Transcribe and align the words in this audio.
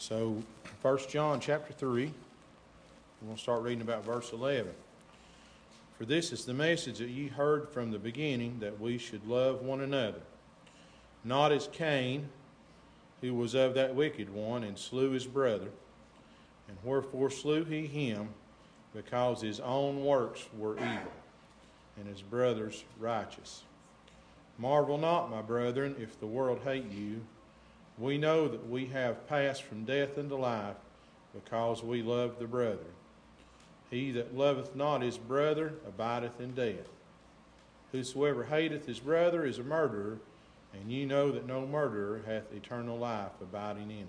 So, 0.00 0.42
1 0.80 0.98
John 1.10 1.40
chapter 1.40 1.74
3, 1.74 2.10
we'll 3.20 3.36
start 3.36 3.60
reading 3.60 3.82
about 3.82 4.02
verse 4.02 4.32
11. 4.32 4.72
For 5.98 6.06
this 6.06 6.32
is 6.32 6.46
the 6.46 6.54
message 6.54 7.00
that 7.00 7.10
ye 7.10 7.28
heard 7.28 7.68
from 7.68 7.90
the 7.90 7.98
beginning, 7.98 8.60
that 8.60 8.80
we 8.80 8.96
should 8.96 9.26
love 9.26 9.60
one 9.60 9.82
another. 9.82 10.22
Not 11.22 11.52
as 11.52 11.68
Cain, 11.70 12.30
who 13.20 13.34
was 13.34 13.52
of 13.52 13.74
that 13.74 13.94
wicked 13.94 14.32
one, 14.32 14.64
and 14.64 14.78
slew 14.78 15.10
his 15.10 15.26
brother. 15.26 15.68
And 16.66 16.78
wherefore 16.82 17.28
slew 17.28 17.64
he 17.64 17.86
him? 17.86 18.30
Because 18.94 19.42
his 19.42 19.60
own 19.60 20.02
works 20.02 20.46
were 20.56 20.76
evil, 20.76 21.12
and 21.98 22.08
his 22.08 22.22
brother's 22.22 22.84
righteous. 22.98 23.64
Marvel 24.56 24.96
not, 24.96 25.30
my 25.30 25.42
brethren, 25.42 25.94
if 25.98 26.18
the 26.18 26.26
world 26.26 26.60
hate 26.64 26.90
you. 26.90 27.20
We 28.00 28.16
know 28.16 28.48
that 28.48 28.68
we 28.68 28.86
have 28.86 29.28
passed 29.28 29.62
from 29.62 29.84
death 29.84 30.16
into 30.16 30.34
life, 30.34 30.76
because 31.34 31.82
we 31.82 32.02
love 32.02 32.38
the 32.38 32.46
brethren. 32.46 32.94
He 33.90 34.10
that 34.12 34.36
loveth 34.36 34.74
not 34.74 35.02
his 35.02 35.18
brother 35.18 35.74
abideth 35.86 36.40
in 36.40 36.54
death. 36.54 36.88
Whosoever 37.92 38.44
hateth 38.44 38.86
his 38.86 39.00
brother 39.00 39.44
is 39.44 39.58
a 39.58 39.62
murderer, 39.62 40.18
and 40.72 40.90
ye 40.90 41.04
know 41.04 41.30
that 41.30 41.46
no 41.46 41.66
murderer 41.66 42.22
hath 42.26 42.52
eternal 42.54 42.96
life 42.96 43.32
abiding 43.42 43.90
in 43.90 43.98
him. 43.98 44.06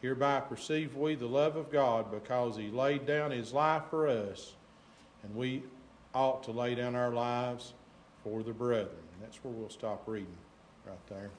Hereby 0.00 0.40
perceive 0.40 0.94
we 0.94 1.14
the 1.14 1.26
love 1.26 1.56
of 1.56 1.72
God, 1.72 2.10
because 2.10 2.56
he 2.56 2.70
laid 2.70 3.06
down 3.06 3.32
his 3.32 3.52
life 3.52 3.82
for 3.90 4.06
us, 4.06 4.52
and 5.22 5.34
we 5.34 5.62
ought 6.14 6.42
to 6.44 6.52
lay 6.52 6.74
down 6.74 6.94
our 6.94 7.12
lives 7.12 7.72
for 8.22 8.42
the 8.42 8.52
brethren. 8.52 9.02
That's 9.20 9.42
where 9.42 9.52
we'll 9.52 9.70
stop 9.70 10.04
reading, 10.06 10.36
right 10.86 11.06
there. 11.08 11.30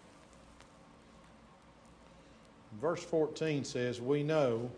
Verse 2.82 3.04
14 3.04 3.64
says, 3.64 4.02
We 4.02 4.24
know 4.24 4.70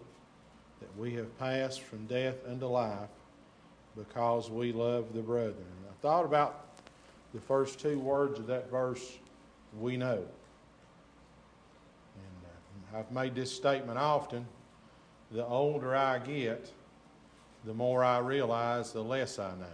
that 0.79 0.97
we 0.97 1.13
have 1.15 1.37
passed 1.39 1.81
from 1.81 2.05
death 2.05 2.35
unto 2.47 2.67
life 2.67 3.09
because 3.97 4.49
we 4.49 4.71
love 4.71 5.13
the 5.13 5.21
brethren. 5.21 5.65
I 5.89 5.93
thought 6.01 6.25
about 6.25 6.65
the 7.33 7.41
first 7.41 7.79
two 7.79 7.99
words 7.99 8.39
of 8.39 8.47
that 8.47 8.69
verse, 8.69 9.17
we 9.79 9.97
know. 9.97 10.23
And 12.17 12.95
uh, 12.95 12.99
I've 12.99 13.11
made 13.11 13.35
this 13.35 13.51
statement 13.51 13.97
often. 13.97 14.45
The 15.31 15.45
older 15.45 15.95
I 15.95 16.19
get, 16.19 16.71
the 17.65 17.73
more 17.73 18.03
I 18.03 18.19
realize, 18.19 18.91
the 18.91 19.03
less 19.03 19.39
I 19.39 19.51
know. 19.55 19.65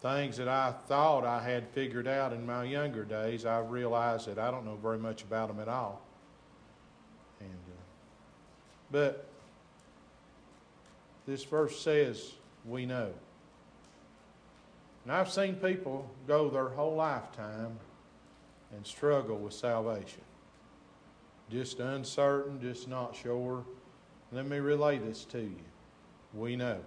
Things 0.00 0.36
that 0.36 0.48
I 0.48 0.72
thought 0.86 1.24
I 1.24 1.42
had 1.42 1.68
figured 1.70 2.06
out 2.06 2.32
in 2.32 2.46
my 2.46 2.62
younger 2.64 3.04
days, 3.04 3.44
I've 3.44 3.70
realized 3.70 4.28
that 4.28 4.38
I 4.38 4.50
don't 4.50 4.64
know 4.64 4.76
very 4.76 4.98
much 4.98 5.22
about 5.22 5.48
them 5.48 5.58
at 5.58 5.68
all. 5.68 6.00
And, 7.40 7.50
uh, 7.50 7.80
but 8.90 9.26
this 11.26 11.44
verse 11.44 11.78
says, 11.80 12.32
we 12.66 12.86
know. 12.86 13.10
And 15.04 15.12
I've 15.12 15.30
seen 15.30 15.54
people 15.54 16.10
go 16.26 16.50
their 16.50 16.68
whole 16.68 16.96
lifetime 16.96 17.78
and 18.74 18.86
struggle 18.86 19.38
with 19.38 19.54
salvation. 19.54 20.22
Just 21.50 21.80
uncertain, 21.80 22.60
just 22.60 22.88
not 22.88 23.16
sure. 23.16 23.64
Let 24.32 24.46
me 24.46 24.58
relay 24.58 24.98
this 24.98 25.24
to 25.26 25.40
you. 25.40 25.60
We 26.34 26.56
know. 26.56 26.78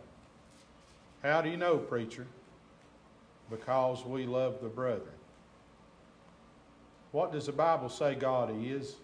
How 1.24 1.42
do 1.42 1.50
you 1.50 1.58
know, 1.58 1.78
preacher? 1.78 2.28
Because 3.50 4.06
we 4.06 4.26
love 4.26 4.62
the 4.62 4.70
brethren. 4.70 5.08
What 7.12 7.32
does 7.32 7.48
the 7.48 7.52
Bible 7.52 7.90
say 7.90 8.16
God 8.16 8.54
is? 8.64 8.96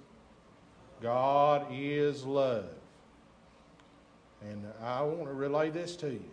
God 1.01 1.67
is 1.71 2.23
love. 2.25 2.65
And 4.49 4.63
I 4.81 5.01
want 5.01 5.25
to 5.25 5.33
relay 5.33 5.69
this 5.69 5.95
to 5.97 6.09
you. 6.09 6.23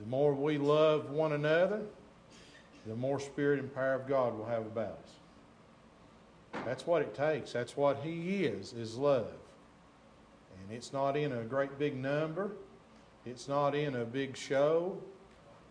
The 0.00 0.06
more 0.06 0.34
we 0.34 0.58
love 0.58 1.10
one 1.10 1.32
another, 1.32 1.82
the 2.86 2.96
more 2.96 3.20
spirit 3.20 3.60
and 3.60 3.74
power 3.74 3.94
of 3.94 4.06
God 4.06 4.36
will 4.36 4.46
have 4.46 4.66
about 4.66 4.98
us. 5.02 6.62
That's 6.64 6.86
what 6.86 7.02
it 7.02 7.14
takes. 7.14 7.52
That's 7.52 7.76
what 7.76 7.98
He 8.02 8.44
is, 8.44 8.72
is 8.72 8.96
love. 8.96 9.32
And 10.60 10.76
it's 10.76 10.92
not 10.92 11.16
in 11.16 11.32
a 11.32 11.42
great 11.42 11.78
big 11.78 11.96
number. 11.96 12.52
It's 13.26 13.48
not 13.48 13.74
in 13.74 13.96
a 13.96 14.04
big 14.04 14.36
show. 14.36 14.98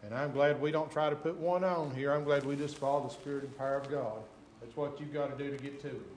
And 0.03 0.13
I'm 0.13 0.31
glad 0.31 0.61
we 0.61 0.71
don't 0.71 0.91
try 0.91 1.09
to 1.09 1.15
put 1.15 1.37
one 1.37 1.63
on 1.63 1.93
here. 1.95 2.11
I'm 2.11 2.23
glad 2.23 2.45
we 2.45 2.55
just 2.55 2.77
follow 2.77 3.07
the 3.07 3.13
spirit 3.13 3.43
and 3.43 3.57
power 3.57 3.77
of 3.77 3.89
God. 3.89 4.21
That's 4.61 4.75
what 4.75 4.99
you've 4.99 5.13
got 5.13 5.37
to 5.37 5.43
do 5.43 5.55
to 5.55 5.63
get 5.63 5.79
to 5.81 5.87
it. 5.87 6.12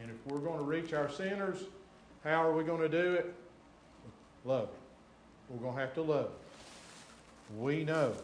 And 0.00 0.10
if 0.10 0.32
we're 0.32 0.40
going 0.40 0.58
to 0.58 0.64
reach 0.64 0.92
our 0.92 1.10
sinners, 1.10 1.58
how 2.24 2.46
are 2.46 2.52
we 2.52 2.64
going 2.64 2.80
to 2.80 2.88
do 2.88 3.14
it? 3.14 3.34
Love. 4.44 4.68
We're 5.48 5.58
going 5.58 5.74
to 5.74 5.80
have 5.80 5.94
to 5.94 6.02
love. 6.02 6.30
We 7.58 7.84
know. 7.84 8.14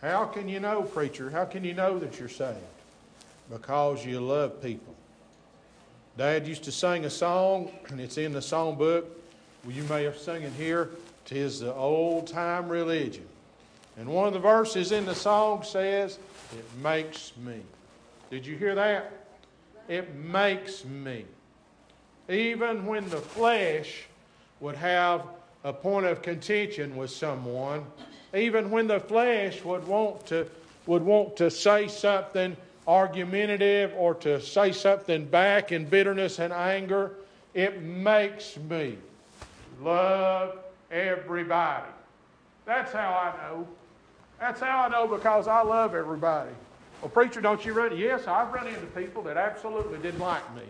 How 0.00 0.26
can 0.26 0.48
you 0.48 0.60
know, 0.60 0.82
preacher? 0.82 1.30
How 1.30 1.44
can 1.44 1.64
you 1.64 1.74
know 1.74 1.98
that 1.98 2.18
you're 2.18 2.28
saved? 2.28 2.58
Because 3.50 4.04
you 4.04 4.20
love 4.20 4.62
people. 4.62 4.94
Dad 6.16 6.46
used 6.46 6.64
to 6.64 6.72
sing 6.72 7.04
a 7.04 7.10
song, 7.10 7.70
and 7.88 8.00
it's 8.00 8.18
in 8.18 8.32
the 8.32 8.42
song 8.42 8.76
book. 8.76 9.20
Well, 9.64 9.74
you 9.74 9.82
may 9.84 10.04
have 10.04 10.16
sung 10.16 10.42
it 10.42 10.52
here. 10.52 10.90
Tis 11.24 11.60
the 11.60 11.74
old 11.74 12.26
time 12.26 12.68
religion. 12.68 13.26
And 13.96 14.08
one 14.08 14.26
of 14.26 14.34
the 14.34 14.40
verses 14.40 14.92
in 14.92 15.06
the 15.06 15.14
song 15.14 15.62
says, 15.62 16.18
It 16.52 16.64
makes 16.82 17.32
me. 17.36 17.60
Did 18.30 18.46
you 18.46 18.56
hear 18.56 18.74
that? 18.74 19.23
It 19.88 20.14
makes 20.14 20.84
me. 20.84 21.24
Even 22.28 22.86
when 22.86 23.08
the 23.10 23.18
flesh 23.18 24.04
would 24.60 24.76
have 24.76 25.26
a 25.62 25.72
point 25.72 26.06
of 26.06 26.22
contention 26.22 26.96
with 26.96 27.10
someone, 27.10 27.84
even 28.34 28.70
when 28.70 28.86
the 28.86 29.00
flesh 29.00 29.62
would 29.64 29.86
want 29.86 30.26
to, 30.26 30.48
would 30.86 31.02
want 31.02 31.36
to 31.36 31.50
say 31.50 31.88
something 31.88 32.56
argumentative 32.86 33.92
or 33.96 34.14
to 34.14 34.40
say 34.40 34.72
something 34.72 35.24
back 35.26 35.72
in 35.72 35.84
bitterness 35.86 36.38
and 36.38 36.52
anger, 36.52 37.12
it 37.54 37.82
makes 37.82 38.56
me 38.56 38.98
love 39.80 40.58
everybody. 40.90 41.86
That's 42.66 42.92
how 42.92 43.10
I 43.10 43.48
know. 43.48 43.68
That's 44.40 44.60
how 44.60 44.84
I 44.84 44.88
know 44.88 45.06
because 45.06 45.48
I 45.48 45.62
love 45.62 45.94
everybody. 45.94 46.50
Well, 47.04 47.10
preacher, 47.10 47.42
don't 47.42 47.62
you 47.66 47.74
run? 47.74 47.94
Yes, 47.98 48.26
I've 48.26 48.50
run 48.50 48.66
into 48.66 48.86
people 48.86 49.22
that 49.24 49.36
absolutely 49.36 49.98
didn't 49.98 50.20
like 50.20 50.56
me. 50.56 50.62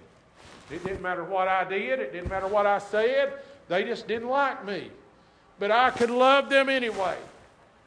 It 0.69 0.85
didn't 0.85 1.01
matter 1.01 1.23
what 1.23 1.47
I 1.47 1.63
did, 1.63 2.01
it 2.01 2.13
didn't 2.13 2.29
matter 2.29 2.49
what 2.49 2.67
I 2.67 2.79
said, 2.79 3.35
they 3.69 3.85
just 3.85 4.09
didn't 4.09 4.27
like 4.27 4.67
me. 4.67 4.91
But 5.61 5.71
I 5.71 5.91
could 5.91 6.11
love 6.11 6.51
them 6.51 6.69
anyway. 6.69 7.17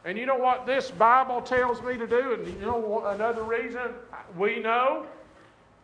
And 0.05 0.17
you 0.17 0.25
know 0.25 0.37
what 0.37 0.65
this 0.65 0.91
Bible 0.91 1.41
tells 1.41 1.81
me 1.81 1.97
to 1.97 2.07
do? 2.07 2.35
And 2.35 2.47
you 2.47 2.61
know 2.61 3.05
another 3.07 3.43
reason 3.43 3.91
we 4.37 4.59
know? 4.59 5.05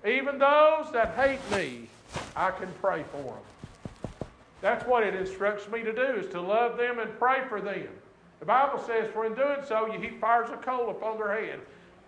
Even 0.08 0.40
those 0.40 0.90
that 0.94 1.16
hate 1.18 1.42
me, 1.52 1.90
I 2.34 2.52
can 2.52 2.70
pray 2.80 3.04
for 3.12 3.24
them. 3.24 4.10
That's 4.62 4.88
what 4.88 5.04
it 5.04 5.16
instructs 5.16 5.70
me 5.70 5.84
to 5.84 5.92
do, 5.92 6.02
is 6.02 6.32
to 6.32 6.40
love 6.40 6.78
them 6.78 7.00
and 7.00 7.20
pray 7.20 7.42
for 7.50 7.60
them. 7.60 7.90
The 8.40 8.46
Bible 8.46 8.82
says, 8.88 9.12
for 9.12 9.26
in 9.26 9.34
doing 9.34 9.60
so, 9.68 9.86
you 9.88 10.00
heap 10.00 10.22
fires 10.22 10.50
of 10.50 10.62
coal 10.62 10.92
upon 10.92 11.18
their 11.18 11.34
head. 11.34 11.60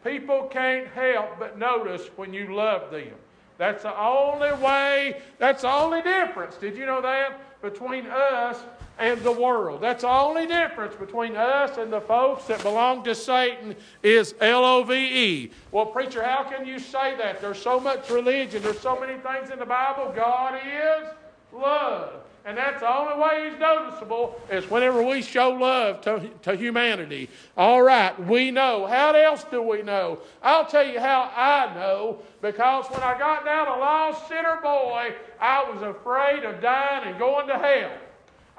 People 0.06 0.44
can't 0.44 0.88
help 0.90 1.40
but 1.40 1.58
notice 1.58 2.10
when 2.16 2.32
you 2.32 2.54
love 2.54 2.92
them. 2.92 3.14
That's 3.58 3.84
the 3.84 4.00
only 4.00 4.54
way, 4.64 5.22
that's 5.40 5.64
the 5.64 5.72
only 5.72 6.02
difference. 6.04 6.58
Did 6.58 6.78
you 6.78 6.86
know 6.86 7.02
that? 7.02 7.62
Between 7.62 8.06
us 8.06 8.60
and 9.00 9.20
the 9.22 9.32
world. 9.32 9.82
That's 9.82 10.04
the 10.04 10.10
only 10.10 10.46
difference 10.46 10.96
between 10.96 11.36
us 11.36 11.78
and 11.78 11.92
the 11.92 12.02
folks 12.02 12.46
that 12.46 12.62
belong 12.62 13.04
to 13.06 13.16
Satan 13.16 13.76
is 14.04 14.36
L 14.42 14.64
O 14.64 14.84
V 14.84 14.94
E. 14.94 15.52
Well, 15.72 15.88
preacher, 15.88 16.24
how 16.24 16.44
can 16.44 16.68
you 16.68 16.78
say 16.78 17.18
that? 17.18 17.42
There's 17.42 17.62
so 17.62 17.80
much 17.80 18.10
religion, 18.12 18.62
there's 18.62 18.80
so 18.80 19.00
many 19.00 19.18
things 19.20 19.50
in 19.50 19.58
the 19.58 19.66
Bible. 19.66 20.13
God 20.16 20.60
is 20.63 21.10
love. 21.51 22.13
And 22.45 22.56
that's 22.56 22.81
the 22.81 22.95
only 22.95 23.19
way 23.19 23.50
he's 23.50 23.59
noticeable 23.59 24.39
is 24.51 24.69
whenever 24.69 25.01
we 25.01 25.24
show 25.24 25.50
love 25.50 26.01
to, 26.01 26.30
to 26.44 26.56
humanity. 26.56 27.27
All 27.57 27.81
right, 27.81 28.18
we 28.27 28.51
know. 28.51 28.86
How 28.86 29.13
else 29.13 29.44
do 29.45 29.63
we 29.63 29.81
know? 29.81 30.19
I'll 30.44 30.68
tell 30.68 30.86
you 30.88 31.00
how 31.00 31.31
I 31.36 31.74
know. 31.74 32.19
Because 32.44 32.86
when 32.92 33.01
I 33.01 33.18
got 33.18 33.45
down 33.45 33.68
a 33.68 33.71
lost 33.71 34.27
sinner 34.27 34.59
boy, 34.62 35.15
I 35.42 35.71
was 35.71 35.81
afraid 35.81 36.44
of 36.44 36.62
dying 36.62 37.07
and 37.07 37.18
going 37.18 37.47
to 37.47 37.57
hell. 37.57 37.97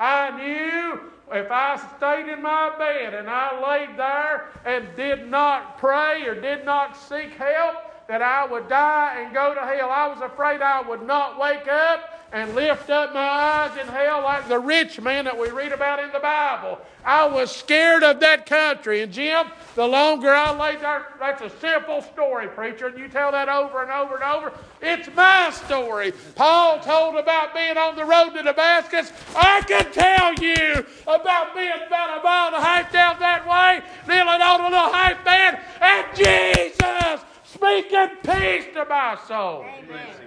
I 0.00 0.36
knew 0.36 1.00
if 1.32 1.48
I 1.48 1.76
stayed 1.96 2.28
in 2.28 2.42
my 2.42 2.76
bed 2.76 3.14
and 3.14 3.30
I 3.30 3.70
laid 3.70 3.96
there 3.96 4.48
and 4.64 4.88
did 4.96 5.28
not 5.28 5.78
pray 5.78 6.26
or 6.26 6.34
did 6.34 6.64
not 6.64 6.96
seek 6.96 7.30
help, 7.34 7.76
that 8.08 8.20
I 8.20 8.46
would 8.46 8.68
die 8.68 9.22
and 9.22 9.32
go 9.32 9.54
to 9.54 9.60
hell. 9.60 9.90
I 9.90 10.08
was 10.08 10.20
afraid 10.22 10.60
I 10.60 10.80
would 10.80 11.02
not 11.02 11.38
wake 11.40 11.68
up 11.68 12.15
and 12.32 12.54
lift 12.54 12.90
up 12.90 13.14
my 13.14 13.20
eyes 13.20 13.76
in 13.78 13.86
hell 13.86 14.22
like 14.22 14.48
the 14.48 14.58
rich 14.58 15.00
man 15.00 15.24
that 15.24 15.38
we 15.38 15.48
read 15.50 15.72
about 15.72 16.02
in 16.02 16.10
the 16.12 16.18
Bible. 16.18 16.78
I 17.04 17.26
was 17.26 17.54
scared 17.54 18.02
of 18.02 18.18
that 18.20 18.46
country. 18.46 19.02
And 19.02 19.12
Jim, 19.12 19.46
the 19.76 19.86
longer 19.86 20.34
I 20.34 20.50
lay 20.56 20.76
there, 20.76 21.06
that's 21.20 21.40
a 21.40 21.50
simple 21.60 22.02
story, 22.02 22.48
preacher. 22.48 22.88
And 22.88 22.98
you 22.98 23.08
tell 23.08 23.30
that 23.30 23.48
over 23.48 23.82
and 23.82 23.92
over 23.92 24.16
and 24.16 24.24
over. 24.24 24.52
It's 24.82 25.08
my 25.14 25.50
story. 25.50 26.12
Paul 26.34 26.80
told 26.80 27.16
about 27.16 27.54
being 27.54 27.76
on 27.76 27.94
the 27.94 28.04
road 28.04 28.30
to 28.30 28.42
Damascus. 28.42 29.12
I 29.36 29.62
can 29.62 29.92
tell 29.92 30.34
you 30.34 30.84
about 31.06 31.54
being 31.54 31.70
about 31.86 32.18
a 32.18 32.22
mile 32.24 32.46
and 32.48 32.56
a 32.56 32.60
half 32.60 32.92
down 32.92 33.20
that 33.20 33.46
way, 33.46 33.82
kneeling 34.08 34.42
on 34.42 34.60
a 34.60 34.64
little 34.64 35.24
bed, 35.24 35.60
and 35.80 36.06
Jesus 36.16 37.24
speaking 37.44 38.08
peace 38.24 38.66
to 38.74 38.84
my 38.84 39.16
soul. 39.26 39.64
Amen. 39.64 40.25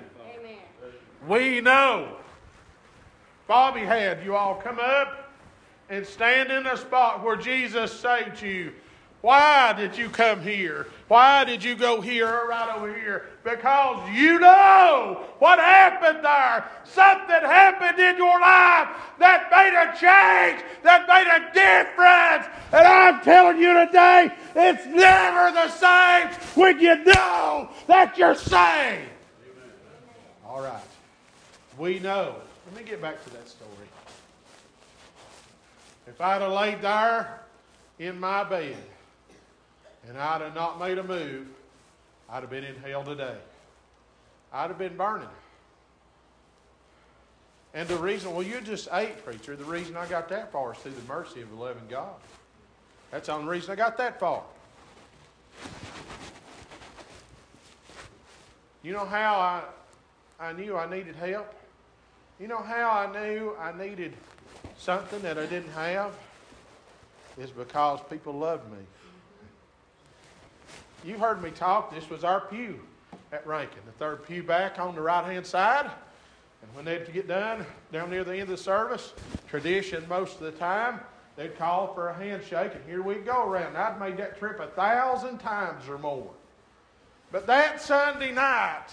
We 1.29 1.61
know. 1.61 2.07
Bobby 3.47 3.81
had 3.81 4.25
you 4.25 4.35
all 4.35 4.55
come 4.55 4.79
up 4.79 5.29
and 5.87 6.03
stand 6.05 6.51
in 6.51 6.63
the 6.63 6.75
spot 6.75 7.23
where 7.23 7.35
Jesus 7.35 7.93
saved 7.93 8.41
you. 8.41 8.73
Why 9.21 9.73
did 9.73 9.95
you 9.95 10.09
come 10.09 10.41
here? 10.41 10.87
Why 11.07 11.43
did 11.43 11.63
you 11.63 11.75
go 11.75 12.01
here 12.01 12.27
or 12.27 12.47
right 12.47 12.75
over 12.75 12.91
here? 12.91 13.27
Because 13.43 14.09
you 14.11 14.39
know 14.39 15.23
what 15.37 15.59
happened 15.59 16.25
there. 16.25 16.65
Something 16.85 17.41
happened 17.47 17.99
in 17.99 18.17
your 18.17 18.39
life 18.39 18.87
that 19.19 19.49
made 19.51 19.75
a 19.75 19.91
change, 19.99 20.63
that 20.81 21.07
made 21.07 21.27
a 21.27 21.53
difference. 21.53 22.47
And 22.71 22.87
I'm 22.87 23.21
telling 23.21 23.59
you 23.59 23.85
today, 23.85 24.33
it's 24.55 24.85
never 24.87 25.51
the 25.51 25.69
same 25.69 26.55
when 26.55 26.79
you 26.79 27.03
know 27.03 27.69
that 27.85 28.17
you're 28.17 28.35
saved. 28.35 29.09
All 30.43 30.61
right. 30.61 30.88
We 31.79 31.97
know. 31.99 32.35
Let 32.65 32.75
me 32.75 32.87
get 32.87 33.01
back 33.01 33.23
to 33.23 33.29
that 33.31 33.47
story. 33.47 33.71
If 36.07 36.19
I'd 36.19 36.41
have 36.41 36.51
laid 36.51 36.81
there 36.81 37.39
in 37.99 38.19
my 38.19 38.43
bed 38.43 38.75
and 40.05 40.17
I'd 40.17 40.41
have 40.41 40.53
not 40.53 40.77
made 40.77 40.97
a 40.97 41.03
move, 41.03 41.47
I'd 42.29 42.41
have 42.41 42.49
been 42.49 42.65
in 42.65 42.75
hell 42.75 43.05
today. 43.05 43.37
I'd 44.51 44.67
have 44.67 44.77
been 44.77 44.97
burning. 44.97 45.29
And 47.73 47.87
the 47.87 47.97
reason, 47.97 48.33
well, 48.33 48.43
you 48.43 48.59
just 48.59 48.89
ate, 48.91 49.23
preacher. 49.23 49.55
The 49.55 49.63
reason 49.63 49.95
I 49.95 50.05
got 50.07 50.27
that 50.29 50.51
far 50.51 50.73
is 50.73 50.79
through 50.79 50.91
the 50.91 51.07
mercy 51.07 51.41
of 51.41 51.49
the 51.49 51.55
living 51.55 51.83
God. 51.89 52.15
That's 53.09 53.27
the 53.27 53.33
only 53.33 53.47
reason 53.47 53.71
I 53.71 53.75
got 53.75 53.97
that 53.97 54.19
far. 54.19 54.43
You 58.83 58.91
know 58.91 59.05
how 59.05 59.39
I, 59.39 59.63
I 60.43 60.51
knew 60.51 60.75
I 60.75 60.89
needed 60.89 61.15
help? 61.15 61.55
You 62.39 62.47
know 62.47 62.61
how 62.61 62.89
I 62.89 63.11
knew 63.11 63.53
I 63.59 63.73
needed 63.77 64.13
something 64.77 65.21
that 65.23 65.37
I 65.37 65.45
didn't 65.45 65.71
have? 65.71 66.17
Is 67.37 67.51
because 67.51 67.99
people 68.09 68.31
loved 68.31 68.71
me. 68.71 68.77
You 71.03 71.17
heard 71.17 71.43
me 71.43 71.51
talk. 71.51 71.93
This 71.93 72.09
was 72.09 72.23
our 72.23 72.39
pew 72.39 72.79
at 73.33 73.45
Rankin, 73.45 73.81
the 73.85 73.91
third 73.91 74.25
pew 74.25 74.41
back 74.41 74.79
on 74.79 74.95
the 74.95 75.01
right 75.01 75.25
hand 75.25 75.45
side. 75.45 75.91
And 76.61 76.73
when 76.73 76.85
they'd 76.85 77.11
get 77.11 77.27
done, 77.27 77.65
down 77.91 78.09
near 78.09 78.23
the 78.23 78.31
end 78.31 78.43
of 78.43 78.47
the 78.49 78.57
service, 78.57 79.13
tradition 79.49 80.05
most 80.07 80.35
of 80.35 80.41
the 80.41 80.51
time, 80.51 81.01
they'd 81.35 81.57
call 81.57 81.93
for 81.93 82.07
a 82.07 82.13
handshake, 82.13 82.71
and 82.73 82.83
here 82.85 83.01
we'd 83.01 83.25
go 83.25 83.49
around. 83.49 83.75
I'd 83.75 83.99
made 83.99 84.15
that 84.17 84.39
trip 84.39 84.61
a 84.61 84.67
thousand 84.67 85.39
times 85.39 85.89
or 85.89 85.97
more. 85.97 86.31
But 87.33 87.47
that 87.47 87.81
Sunday 87.81 88.31
night, 88.31 88.87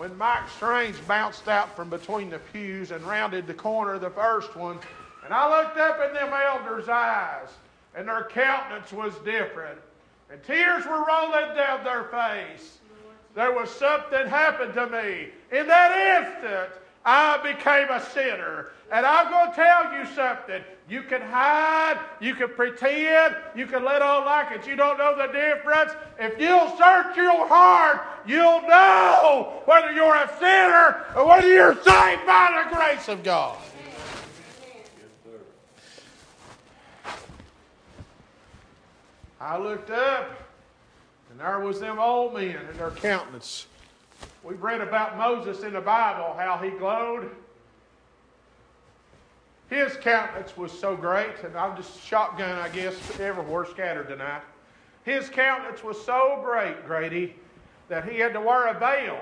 when 0.00 0.16
Mike 0.16 0.48
Strange 0.56 0.96
bounced 1.06 1.46
out 1.46 1.76
from 1.76 1.90
between 1.90 2.30
the 2.30 2.38
pews 2.38 2.90
and 2.90 3.04
rounded 3.04 3.46
the 3.46 3.52
corner 3.52 3.92
of 3.92 4.00
the 4.00 4.08
first 4.08 4.56
one, 4.56 4.78
and 5.22 5.34
I 5.34 5.60
looked 5.60 5.76
up 5.76 6.00
in 6.00 6.14
them 6.14 6.32
elders' 6.32 6.88
eyes, 6.88 7.50
and 7.94 8.08
their 8.08 8.24
countenance 8.24 8.94
was 8.94 9.12
different, 9.26 9.78
and 10.32 10.42
tears 10.42 10.86
were 10.86 11.04
rolling 11.04 11.54
down 11.54 11.84
their 11.84 12.04
face. 12.04 12.78
There 13.34 13.52
was 13.52 13.70
something 13.70 14.26
happened 14.26 14.72
to 14.72 14.86
me. 14.86 15.28
In 15.52 15.66
that 15.66 16.24
instant, 16.24 16.70
I 17.04 17.38
became 17.42 17.88
a 17.90 18.04
sinner. 18.12 18.68
And 18.92 19.06
I'm 19.06 19.30
going 19.30 19.50
to 19.50 19.56
tell 19.56 19.92
you 19.94 20.04
something. 20.14 20.62
You 20.88 21.02
can 21.02 21.22
hide, 21.22 22.00
you 22.20 22.34
can 22.34 22.48
pretend, 22.48 23.36
you 23.54 23.66
can 23.66 23.84
let 23.84 24.02
on 24.02 24.24
like 24.24 24.50
it. 24.50 24.66
You 24.66 24.74
don't 24.74 24.98
know 24.98 25.16
the 25.16 25.32
difference. 25.32 25.92
If 26.18 26.40
you'll 26.40 26.76
search 26.76 27.16
your 27.16 27.46
heart, 27.46 28.02
you'll 28.26 28.62
know 28.62 29.62
whether 29.66 29.92
you're 29.92 30.16
a 30.16 30.28
sinner 30.40 31.04
or 31.14 31.28
whether 31.28 31.46
you're 31.46 31.74
saved 31.76 32.26
by 32.26 32.64
the 32.68 32.76
grace 32.76 33.08
of 33.08 33.22
God. 33.22 33.56
I 39.40 39.56
looked 39.56 39.90
up, 39.90 40.30
and 41.30 41.40
there 41.40 41.60
was 41.60 41.80
them 41.80 41.98
old 41.98 42.34
men 42.34 42.56
and 42.56 42.78
their 42.78 42.90
countenance 42.90 43.66
We've 44.42 44.62
read 44.62 44.80
about 44.80 45.18
Moses 45.18 45.62
in 45.62 45.74
the 45.74 45.80
Bible, 45.80 46.34
how 46.38 46.58
he 46.62 46.70
glowed. 46.70 47.30
His 49.68 49.96
countenance 49.96 50.56
was 50.56 50.72
so 50.72 50.96
great, 50.96 51.44
and 51.44 51.56
I'm 51.56 51.76
just 51.76 52.02
shotgun, 52.02 52.58
I 52.58 52.68
guess, 52.70 52.94
everywhere 53.20 53.66
scattered 53.66 54.08
tonight. 54.08 54.42
His 55.04 55.28
countenance 55.28 55.84
was 55.84 56.02
so 56.04 56.40
great, 56.42 56.86
Grady, 56.86 57.36
that 57.88 58.08
he 58.08 58.18
had 58.18 58.32
to 58.32 58.40
wear 58.40 58.66
a 58.66 58.78
veil 58.78 59.18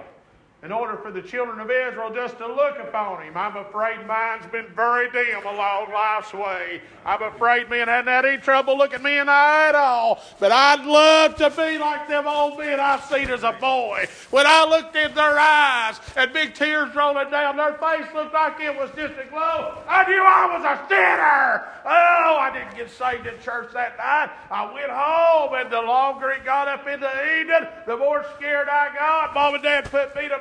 in 0.65 0.73
order 0.73 0.97
for 0.97 1.13
the 1.13 1.23
children 1.23 1.61
of 1.61 1.71
Israel 1.71 2.13
just 2.13 2.37
to 2.39 2.47
look 2.47 2.79
upon 2.81 3.23
him. 3.23 3.37
I'm 3.37 3.57
afraid 3.57 4.05
mine's 4.09 4.45
been 4.47 4.67
very 4.75 5.09
dim 5.13 5.47
along 5.47 5.93
life's 5.93 6.35
way. 6.35 6.83
I'm 7.07 7.23
afraid 7.23 7.71
men 7.71 7.87
hadn't 7.87 8.09
had 8.09 8.25
any 8.25 8.39
trouble 8.39 8.77
looking 8.77 9.03
me 9.03 9.19
in 9.19 9.27
the 9.27 9.33
eye 9.33 9.69
at 9.69 9.77
all. 9.77 10.21
But 10.41 10.51
I'd 10.51 10.85
love 10.85 11.37
to 11.37 11.51
be 11.51 11.79
like 11.79 12.09
them 12.09 12.27
old 12.27 12.59
men 12.59 12.81
I 12.81 12.99
seen 12.99 13.31
as 13.31 13.45
a 13.45 13.53
boy. 13.53 14.07
When 14.31 14.47
I 14.49 14.65
looked 14.65 14.97
in 14.97 15.15
their 15.15 15.39
eyes 15.39 16.01
and 16.17 16.33
big 16.33 16.55
tears 16.55 16.93
rolling 16.93 17.31
down 17.31 17.57
their 17.57 17.75
face 17.75 18.13
looked 18.13 18.35
like 18.35 18.61
it 18.61 18.77
was 18.77 18.91
just 18.97 19.15
a 19.15 19.31
glow, 19.31 19.79
I 19.89 20.11
knew 20.11 20.23
I 20.23 20.59
was 20.59 20.65
a 20.65 20.89
sinner. 20.89 21.69
Oh, 21.85 22.37
I 22.41 22.51
didn't 22.53 22.77
get 22.77 22.91
saved 22.91 23.27
in 23.27 23.41
church 23.41 23.73
that 23.75 23.97
night. 23.97 24.31
I 24.51 24.73
went 24.75 24.91
home, 24.91 25.55
and 25.55 25.73
the 25.73 25.81
longer 25.81 26.31
it 26.31 26.45
got 26.45 26.67
up 26.67 26.87
into 26.87 27.09
evening, 27.39 27.69
the 27.87 27.97
more 27.97 28.27
scared 28.37 28.69
I 28.69 28.93
got. 28.95 29.35
Mom 29.35 29.55
and 29.55 29.63
Dad 29.63 29.85
put 29.85 30.15
me 30.17 30.29
to 30.29 30.39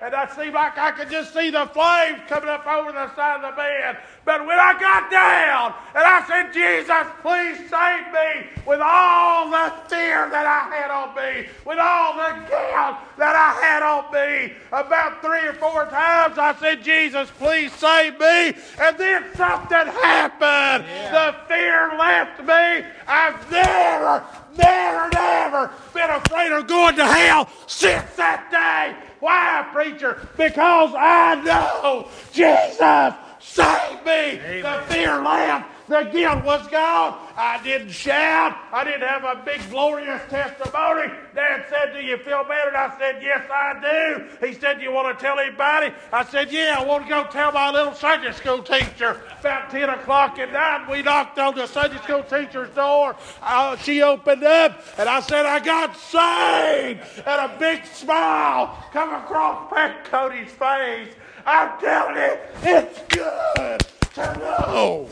and 0.00 0.14
I 0.14 0.26
seemed 0.34 0.54
like 0.54 0.78
I 0.78 0.92
could 0.92 1.10
just 1.10 1.34
see 1.34 1.50
the 1.50 1.66
flames 1.66 2.20
coming 2.28 2.48
up 2.48 2.66
over 2.66 2.92
the 2.92 3.14
side 3.14 3.44
of 3.44 3.50
the 3.50 3.56
bed. 3.56 3.98
But 4.24 4.46
when 4.46 4.58
I 4.58 4.78
got 4.78 5.10
down 5.10 5.74
and 5.94 6.04
I 6.04 6.24
said, 6.26 6.52
Jesus, 6.52 7.06
please 7.20 7.58
save 7.68 8.12
me 8.12 8.50
with 8.66 8.80
all 8.82 9.50
the 9.50 9.72
fear 9.88 10.28
that 10.30 10.46
I 10.46 10.74
had 10.74 10.90
on 10.90 11.14
me, 11.16 11.48
with 11.66 11.78
all 11.78 12.14
the 12.14 12.32
guilt 12.48 12.96
that 13.18 13.36
I 13.36 13.52
had 13.60 13.82
on 13.82 14.12
me, 14.12 14.54
about 14.72 15.20
three 15.22 15.46
or 15.48 15.54
four 15.54 15.86
times 15.86 16.38
I 16.38 16.54
said, 16.54 16.82
Jesus, 16.82 17.30
please 17.38 17.72
save 17.72 18.18
me. 18.18 18.54
And 18.80 18.96
then 18.96 19.24
something 19.34 19.86
happened. 20.00 20.86
Yeah. 20.88 21.32
The 21.32 21.54
fear 21.54 21.98
left 21.98 22.40
me. 22.40 22.86
I've 23.06 23.50
never, 23.50 24.24
never, 24.56 25.08
never 25.12 25.70
been 25.92 26.10
afraid 26.10 26.52
of 26.52 26.66
going 26.66 26.96
to 26.96 27.06
hell 27.06 27.48
since 27.66 28.14
that 28.16 28.50
day. 28.50 29.09
Why, 29.20 29.68
preacher? 29.72 30.28
Because 30.36 30.94
I 30.96 31.34
know 31.44 32.08
Jesus 32.32 33.14
saved 33.38 34.04
me. 34.04 34.40
Amen. 34.40 34.62
The 34.62 34.94
fear 34.94 35.22
left. 35.22 35.68
The 35.90 36.04
guilt 36.04 36.44
was 36.44 36.68
gone. 36.68 37.18
I 37.36 37.60
didn't 37.64 37.90
shout. 37.90 38.56
I 38.72 38.84
didn't 38.84 39.08
have 39.08 39.24
a 39.24 39.42
big 39.44 39.60
glorious 39.70 40.22
testimony. 40.30 41.12
Dad 41.34 41.64
said, 41.68 41.92
Do 41.92 42.00
you 42.00 42.16
feel 42.18 42.44
better? 42.44 42.68
And 42.68 42.76
I 42.76 42.96
said, 42.96 43.20
Yes, 43.20 43.44
I 43.52 43.80
do. 43.80 44.46
He 44.46 44.54
said, 44.54 44.78
Do 44.78 44.84
you 44.84 44.92
want 44.92 45.18
to 45.18 45.20
tell 45.20 45.40
anybody? 45.40 45.92
I 46.12 46.24
said, 46.26 46.52
Yeah, 46.52 46.76
I 46.78 46.84
want 46.84 47.06
to 47.06 47.08
go 47.08 47.24
tell 47.24 47.50
my 47.50 47.72
little 47.72 47.92
Sunday 47.92 48.30
school 48.30 48.62
teacher. 48.62 49.20
About 49.40 49.68
10 49.70 49.88
o'clock 49.88 50.38
at 50.38 50.52
night, 50.52 50.88
we 50.88 51.02
knocked 51.02 51.40
on 51.40 51.56
the 51.56 51.66
Sunday 51.66 51.98
school 52.04 52.22
teacher's 52.22 52.70
door. 52.70 53.16
Uh, 53.42 53.76
she 53.78 54.00
opened 54.00 54.44
up, 54.44 54.84
and 54.96 55.08
I 55.08 55.18
said, 55.18 55.44
I 55.44 55.58
got 55.58 55.96
saved. 55.96 57.00
And 57.26 57.52
a 57.52 57.56
big 57.58 57.84
smile 57.84 58.78
come 58.92 59.12
across 59.12 59.68
Pat 59.72 60.04
Cody's 60.04 60.52
face. 60.52 61.12
I'm 61.44 61.80
telling 61.80 62.14
you, 62.14 62.38
it's 62.62 63.00
good 63.08 63.80
to 64.14 64.38
know. 64.38 65.08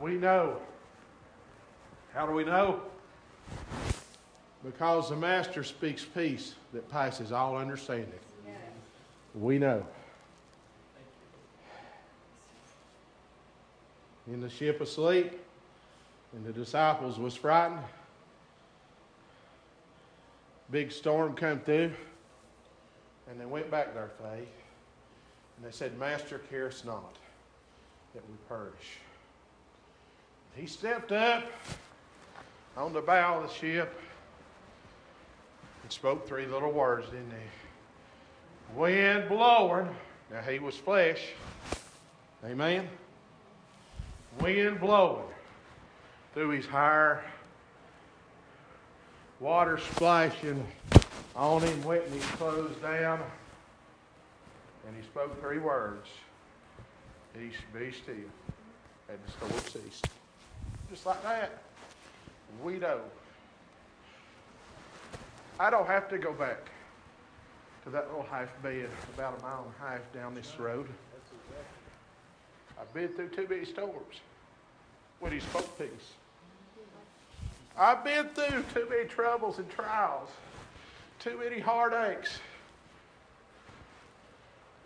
We 0.00 0.14
know. 0.14 0.58
How 2.12 2.26
do 2.26 2.32
we 2.32 2.44
know? 2.44 2.80
Because 4.64 5.10
the 5.10 5.16
Master 5.16 5.62
speaks 5.62 6.04
peace 6.04 6.54
that 6.72 6.90
passes 6.90 7.32
all 7.32 7.56
understanding. 7.56 8.12
We 9.34 9.58
know. 9.58 9.86
In 14.26 14.40
the 14.40 14.50
ship 14.50 14.80
asleep, 14.80 15.38
And 16.34 16.44
the 16.44 16.52
disciples 16.52 17.18
was 17.18 17.34
frightened. 17.34 17.80
Big 20.70 20.90
storm 20.90 21.34
come 21.34 21.60
through. 21.60 21.92
And 23.30 23.40
they 23.40 23.46
went 23.46 23.70
back 23.70 23.94
their 23.94 24.10
faith. 24.20 24.48
And 25.56 25.64
they 25.64 25.70
said, 25.70 25.98
Master, 25.98 26.38
carest 26.50 26.84
not 26.84 27.14
that 28.14 28.22
we 28.28 28.36
perish. 28.48 28.98
He 30.56 30.66
stepped 30.66 31.12
up 31.12 31.44
on 32.78 32.94
the 32.94 33.02
bow 33.02 33.42
of 33.42 33.48
the 33.48 33.54
ship 33.54 34.00
and 35.82 35.92
spoke 35.92 36.26
three 36.26 36.46
little 36.46 36.72
words, 36.72 37.06
didn't 37.10 37.30
he? 37.30 38.78
Wind 38.78 39.28
blowing. 39.28 39.88
Now 40.30 40.40
he 40.40 40.58
was 40.58 40.74
flesh. 40.74 41.20
Amen. 42.42 42.88
Wind 44.40 44.80
blowing 44.80 45.26
through 46.32 46.50
his 46.50 46.66
hair, 46.66 47.22
water 49.40 49.78
splashing 49.78 50.66
on 51.34 51.62
him, 51.62 51.84
wetting 51.84 52.12
his 52.12 52.24
clothes 52.24 52.76
down. 52.76 53.20
And 54.86 54.96
he 54.96 55.02
spoke 55.02 55.38
three 55.40 55.58
words 55.58 56.08
Peace, 57.34 57.56
be 57.74 57.92
still. 57.92 58.14
And 59.08 59.18
the 59.24 59.32
storm 59.32 59.52
ceased. 59.70 60.06
Just 60.90 61.06
like 61.06 61.22
that. 61.22 61.62
We 62.62 62.78
know. 62.78 63.00
I 65.58 65.70
don't 65.70 65.86
have 65.86 66.08
to 66.10 66.18
go 66.18 66.32
back 66.32 66.70
to 67.84 67.90
that 67.90 68.08
little 68.08 68.26
half 68.30 68.48
bed 68.62 68.88
about 69.14 69.38
a 69.38 69.42
mile 69.42 69.64
and 69.64 69.74
a 69.80 69.90
half 69.90 70.12
down 70.12 70.34
this 70.34 70.58
road. 70.58 70.86
I've 72.80 72.92
been 72.92 73.08
through 73.08 73.30
too 73.30 73.46
many 73.48 73.64
storms 73.64 74.20
when 75.20 75.32
he 75.32 75.40
spoke 75.40 75.78
peace. 75.78 75.88
I've 77.78 78.04
been 78.04 78.28
through 78.28 78.64
too 78.74 78.86
many 78.88 79.06
troubles 79.08 79.58
and 79.58 79.68
trials, 79.70 80.28
too 81.18 81.38
many 81.38 81.58
heartaches 81.58 82.38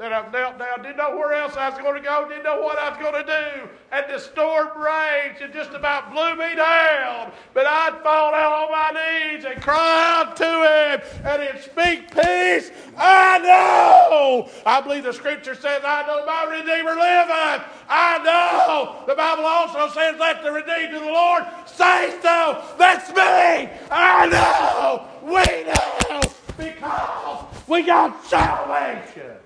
that 0.00 0.14
I've 0.14 0.32
knelt 0.32 0.58
down, 0.58 0.82
didn't 0.82 0.96
know 0.96 1.14
where 1.14 1.34
else 1.34 1.58
I 1.58 1.68
was 1.68 1.78
going 1.78 1.94
to 1.94 2.00
go, 2.00 2.26
didn't 2.26 2.44
know 2.44 2.62
what 2.62 2.78
I 2.78 2.88
was 2.88 2.98
going 2.98 3.22
to 3.22 3.22
do. 3.22 3.68
And 3.92 4.06
the 4.08 4.18
storm 4.18 4.68
raged 4.80 5.42
and 5.42 5.52
just 5.52 5.72
about 5.72 6.10
blew 6.10 6.36
me 6.36 6.54
down. 6.56 7.30
But 7.52 7.66
I'd 7.66 8.00
fall 8.02 8.32
down 8.32 8.50
on 8.50 8.70
my 8.70 8.96
knees 8.96 9.44
and 9.44 9.60
cry 9.60 10.24
out 10.24 10.36
to 10.38 10.44
Him 10.46 11.02
and 11.22 11.42
He'd 11.42 11.62
speak 11.62 12.14
peace. 12.14 12.70
I 12.96 13.40
know. 13.40 14.48
I 14.64 14.80
believe 14.80 15.04
the 15.04 15.12
scripture 15.12 15.54
says, 15.54 15.82
I 15.84 16.06
know 16.06 16.24
my 16.24 16.44
Redeemer 16.44 16.96
liveth. 16.96 17.68
I 17.86 18.22
know. 18.24 19.04
The 19.06 19.14
Bible 19.14 19.44
also 19.44 19.92
says, 19.92 20.18
let 20.18 20.42
the 20.42 20.50
redeemed 20.50 20.94
of 20.94 21.02
the 21.02 21.12
Lord 21.12 21.44
say 21.66 22.16
so. 22.22 22.64
That's 22.78 23.10
me. 23.10 23.68
I 23.90 24.26
know. 24.32 25.08
We 25.22 25.64
know 25.64 26.22
because 26.56 27.44
we 27.68 27.82
got 27.82 28.24
salvation. 28.24 29.36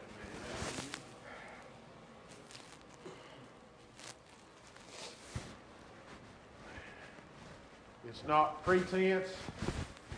It's 8.25 8.29
not 8.31 8.65
pretense. 8.65 9.29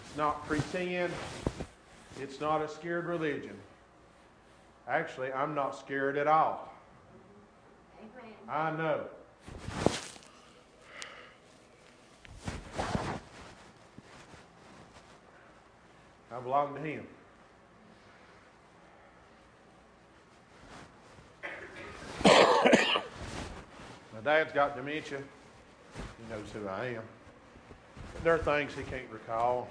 It's 0.04 0.16
not 0.16 0.46
pretend. 0.46 1.12
It's 2.20 2.40
not 2.40 2.62
a 2.62 2.68
scared 2.68 3.06
religion. 3.06 3.56
Actually, 4.86 5.32
I'm 5.32 5.56
not 5.56 5.76
scared 5.76 6.16
at 6.16 6.28
all. 6.28 6.72
I 8.48 8.70
know. 8.70 9.00
I 16.30 16.40
belong 16.44 16.76
to 16.76 16.80
Him. 16.80 17.06
My 24.14 24.20
dad's 24.22 24.52
got 24.52 24.76
dementia. 24.76 25.18
He 25.96 26.32
knows 26.32 26.46
who 26.52 26.68
I 26.68 26.84
am. 26.86 27.02
There 28.26 28.34
are 28.34 28.38
things 28.38 28.74
he 28.74 28.82
can't 28.82 29.08
recall. 29.12 29.68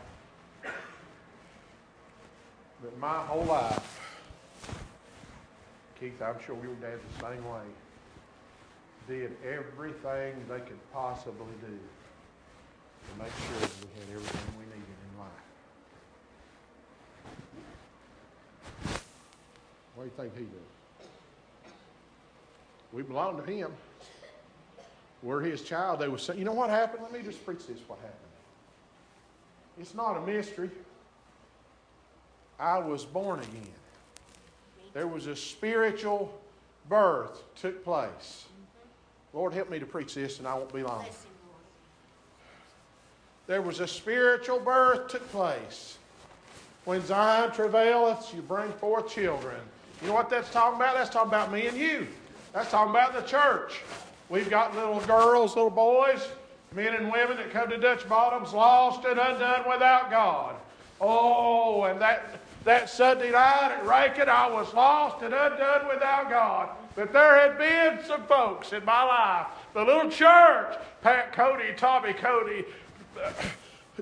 But 2.82 2.98
my 3.00 3.18
whole 3.18 3.44
life, 3.44 4.00
Keith, 6.00 6.22
I'm 6.22 6.40
sure 6.40 6.56
your 6.64 6.76
dad's 6.76 7.02
the 7.18 7.28
same 7.28 7.44
way, 7.44 7.66
did 9.10 9.36
everything 9.44 10.36
they 10.48 10.60
could 10.60 10.80
possibly 10.94 11.52
do 11.60 11.68
to 11.68 13.22
make 13.22 13.34
sure 13.46 13.60
that 13.60 13.72
we 13.82 13.90
had 14.00 14.10
everything 14.16 14.54
we 14.58 14.64
needed 14.68 14.98
in 15.04 15.20
life. 15.20 15.44
What 19.96 20.04
do 20.06 20.10
you 20.10 20.16
think 20.16 20.34
he 20.34 20.46
did? 20.46 20.68
We 22.94 23.04
belong 23.04 23.36
to 23.36 23.52
him. 23.52 23.74
We're 25.22 25.42
his 25.42 25.62
child. 25.62 26.00
They 26.00 26.08
were 26.08 26.18
saying, 26.18 26.40
you 26.40 26.46
know 26.46 26.54
what 26.54 26.70
happened? 26.70 27.04
Let 27.04 27.12
me 27.12 27.22
just 27.22 27.46
preach 27.46 27.68
this 27.68 27.80
what 27.86 28.00
happened. 28.00 28.35
It's 29.80 29.94
not 29.94 30.18
a 30.18 30.22
mystery. 30.22 30.70
I 32.60 32.80
was 32.80 33.04
born 33.06 33.40
again. 33.40 33.74
There 34.94 35.08
was 35.08 35.28
a 35.28 35.36
spiritual 35.36 36.34
birth 36.88 37.44
took 37.56 37.84
place. 37.84 38.46
Lord, 39.34 39.54
help 39.54 39.70
me 39.70 39.80
to 39.80 39.86
preach 39.86 40.16
this, 40.16 40.40
and 40.40 40.48
I 40.48 40.54
won't 40.54 40.74
be 40.74 40.84
long. 40.84 41.06
There 43.48 43.62
was 43.62 43.82
a 43.82 43.88
spiritual 43.88 44.60
birth 44.60 45.10
took 45.10 45.30
place. 45.32 45.98
When 46.86 47.06
Zion 47.06 47.52
travaileth, 47.52 48.34
you 48.34 48.42
bring 48.42 48.72
forth 48.74 49.10
children. 49.10 49.58
You 50.02 50.08
know 50.08 50.14
what 50.14 50.30
that's 50.30 50.50
talking 50.52 50.78
about? 50.78 50.96
That's 50.96 51.10
talking 51.10 51.30
about 51.30 51.52
me 51.52 51.68
and 51.68 51.78
you. 51.78 52.08
That's 52.54 52.72
talking 52.72 52.92
about 52.92 53.14
the 53.14 53.22
church. 53.22 53.82
We've 54.30 54.50
got 54.50 54.76
little 54.76 55.00
girls, 55.02 55.56
little 55.56 55.70
boys, 55.70 56.28
men 56.76 56.94
and 56.94 57.12
women 57.12 57.38
that 57.38 57.52
come 57.52 57.70
to 57.70 57.78
Dutch 57.78 58.08
Bottoms 58.08 58.54
lost 58.54 59.06
and 59.06 59.18
undone 59.18 59.64
without 59.70 60.12
God. 60.12 60.56
Oh, 61.00 61.84
and 61.84 62.00
that, 62.02 62.40
that 62.66 62.90
Sunday 62.90 63.32
night 63.32 63.72
at 63.78 63.86
Rankin, 63.86 64.28
I 64.28 64.50
was 64.50 64.74
lost 64.74 65.24
and 65.24 65.34
undone 65.34 65.88
without 65.88 66.30
God. 66.30 66.70
But 66.96 67.14
there 67.14 67.36
had 67.36 67.58
been 67.58 68.06
some 68.06 68.24
folks 68.24 68.74
in 68.74 68.84
my 68.86 69.04
life, 69.04 69.48
the 69.74 69.84
little 69.84 70.10
church, 70.10 70.76
Pat 71.02 71.34
Cody, 71.34 71.74
Tommy 71.76 72.14
Cody, 72.14 72.66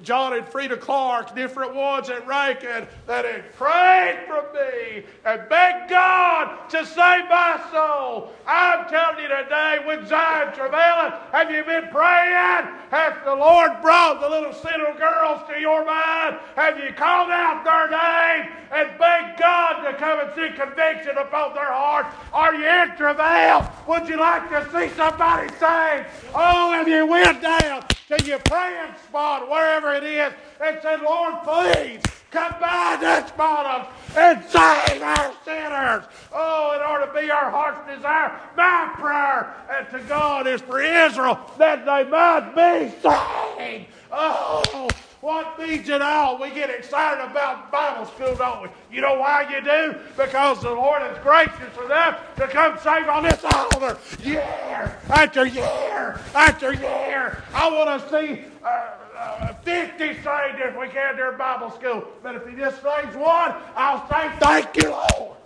John 0.01 0.33
and 0.33 0.47
Frida 0.47 0.77
Clark, 0.77 1.35
different 1.35 1.75
ones 1.75 2.09
at 2.09 2.25
Rankin, 2.25 2.87
that 3.05 3.25
had 3.25 3.53
prayed 3.53 4.25
for 4.27 4.43
me 4.53 5.03
and 5.23 5.47
begged 5.49 5.89
God 5.89 6.69
to 6.69 6.85
save 6.85 7.29
my 7.29 7.61
soul. 7.71 8.33
I'm 8.47 8.89
telling 8.89 9.21
you 9.21 9.27
today, 9.27 9.79
with 9.85 10.07
Zion 10.07 10.53
travailing, 10.53 11.13
have 11.31 11.51
you 11.51 11.63
been 11.63 11.89
praying? 11.89 12.67
Has 12.89 13.13
the 13.23 13.35
Lord 13.35 13.81
brought 13.81 14.19
the 14.19 14.29
little 14.29 14.53
sinner 14.53 14.93
girls 14.97 15.41
to 15.49 15.59
your 15.59 15.85
mind? 15.85 16.37
Have 16.55 16.79
you 16.79 16.91
called 16.93 17.29
out 17.29 17.63
their 17.63 17.89
name 17.89 18.51
and 18.71 18.97
begged 18.97 19.39
God 19.39 19.83
to 19.83 19.93
come 19.97 20.19
and 20.19 20.29
see 20.35 20.55
conviction 20.57 21.17
upon 21.17 21.53
their 21.53 21.71
heart? 21.71 22.07
Are 22.33 22.55
you 22.55 22.67
in 22.67 22.95
travail? 22.97 23.71
Would 23.87 24.09
you 24.09 24.17
like 24.17 24.49
to 24.49 24.63
see 24.71 24.93
somebody 24.95 25.49
saved? 25.49 26.07
Oh, 26.33 26.71
have 26.71 26.87
you 26.87 27.05
went 27.05 27.41
down 27.41 27.85
to 28.09 28.25
your 28.25 28.39
praying 28.39 28.93
spot, 29.07 29.49
wherever 29.49 29.82
it 29.91 30.03
is, 30.03 30.33
and 30.61 30.79
said, 30.81 31.01
Lord, 31.01 31.35
please 31.43 32.01
come 32.31 32.55
by 32.59 32.97
this 32.99 33.31
bottom 33.31 33.87
and 34.15 34.43
save 34.45 35.01
our 35.01 35.33
sinners. 35.45 36.03
Oh, 36.31 36.73
it 36.75 36.81
ought 36.81 37.05
to 37.05 37.21
be 37.21 37.29
our 37.29 37.51
heart's 37.51 37.87
desire. 37.95 38.39
My 38.55 38.91
prayer 38.95 39.55
and 39.71 39.89
to 39.89 39.99
God 40.07 40.47
is 40.47 40.61
for 40.61 40.81
Israel 40.81 41.39
that 41.57 41.85
they 41.85 42.09
might 42.09 42.55
be 42.55 42.89
saved. 43.01 43.87
Oh, 44.11 44.89
what 45.21 45.57
means 45.57 45.87
it 45.87 46.01
all? 46.01 46.37
We 46.37 46.49
get 46.49 46.69
excited 46.69 47.23
about 47.23 47.71
Bible 47.71 48.05
school, 48.07 48.35
don't 48.35 48.63
we? 48.63 48.69
You 48.91 49.01
know 49.01 49.17
why 49.17 49.47
you 49.49 49.61
do? 49.63 49.97
Because 50.17 50.61
the 50.61 50.71
Lord 50.71 51.01
is 51.11 51.17
gracious 51.19 51.77
enough 51.85 52.19
to 52.35 52.47
come 52.47 52.77
save 52.79 53.07
on 53.07 53.23
this 53.23 53.41
altar 53.45 53.97
year 54.21 54.99
after 55.09 55.45
year 55.45 56.19
after 56.35 56.73
year. 56.73 57.41
I 57.53 57.69
want 57.71 58.01
to 58.01 58.09
see 58.09 58.41
uh, 58.65 58.67
uh, 59.15 59.52
50 59.63 59.97
saved 59.97 60.59
if 60.59 60.77
we 60.77 60.87
can 60.89 61.15
during 61.15 61.37
Bible 61.37 61.71
school. 61.71 62.05
But 62.21 62.35
if 62.35 62.47
He 62.47 62.55
just 62.55 62.81
saves 62.81 63.15
one, 63.15 63.53
I'll 63.75 64.07
say, 64.09 64.31
Thank 64.39 64.77
you, 64.77 64.89
Lord. 64.91 65.37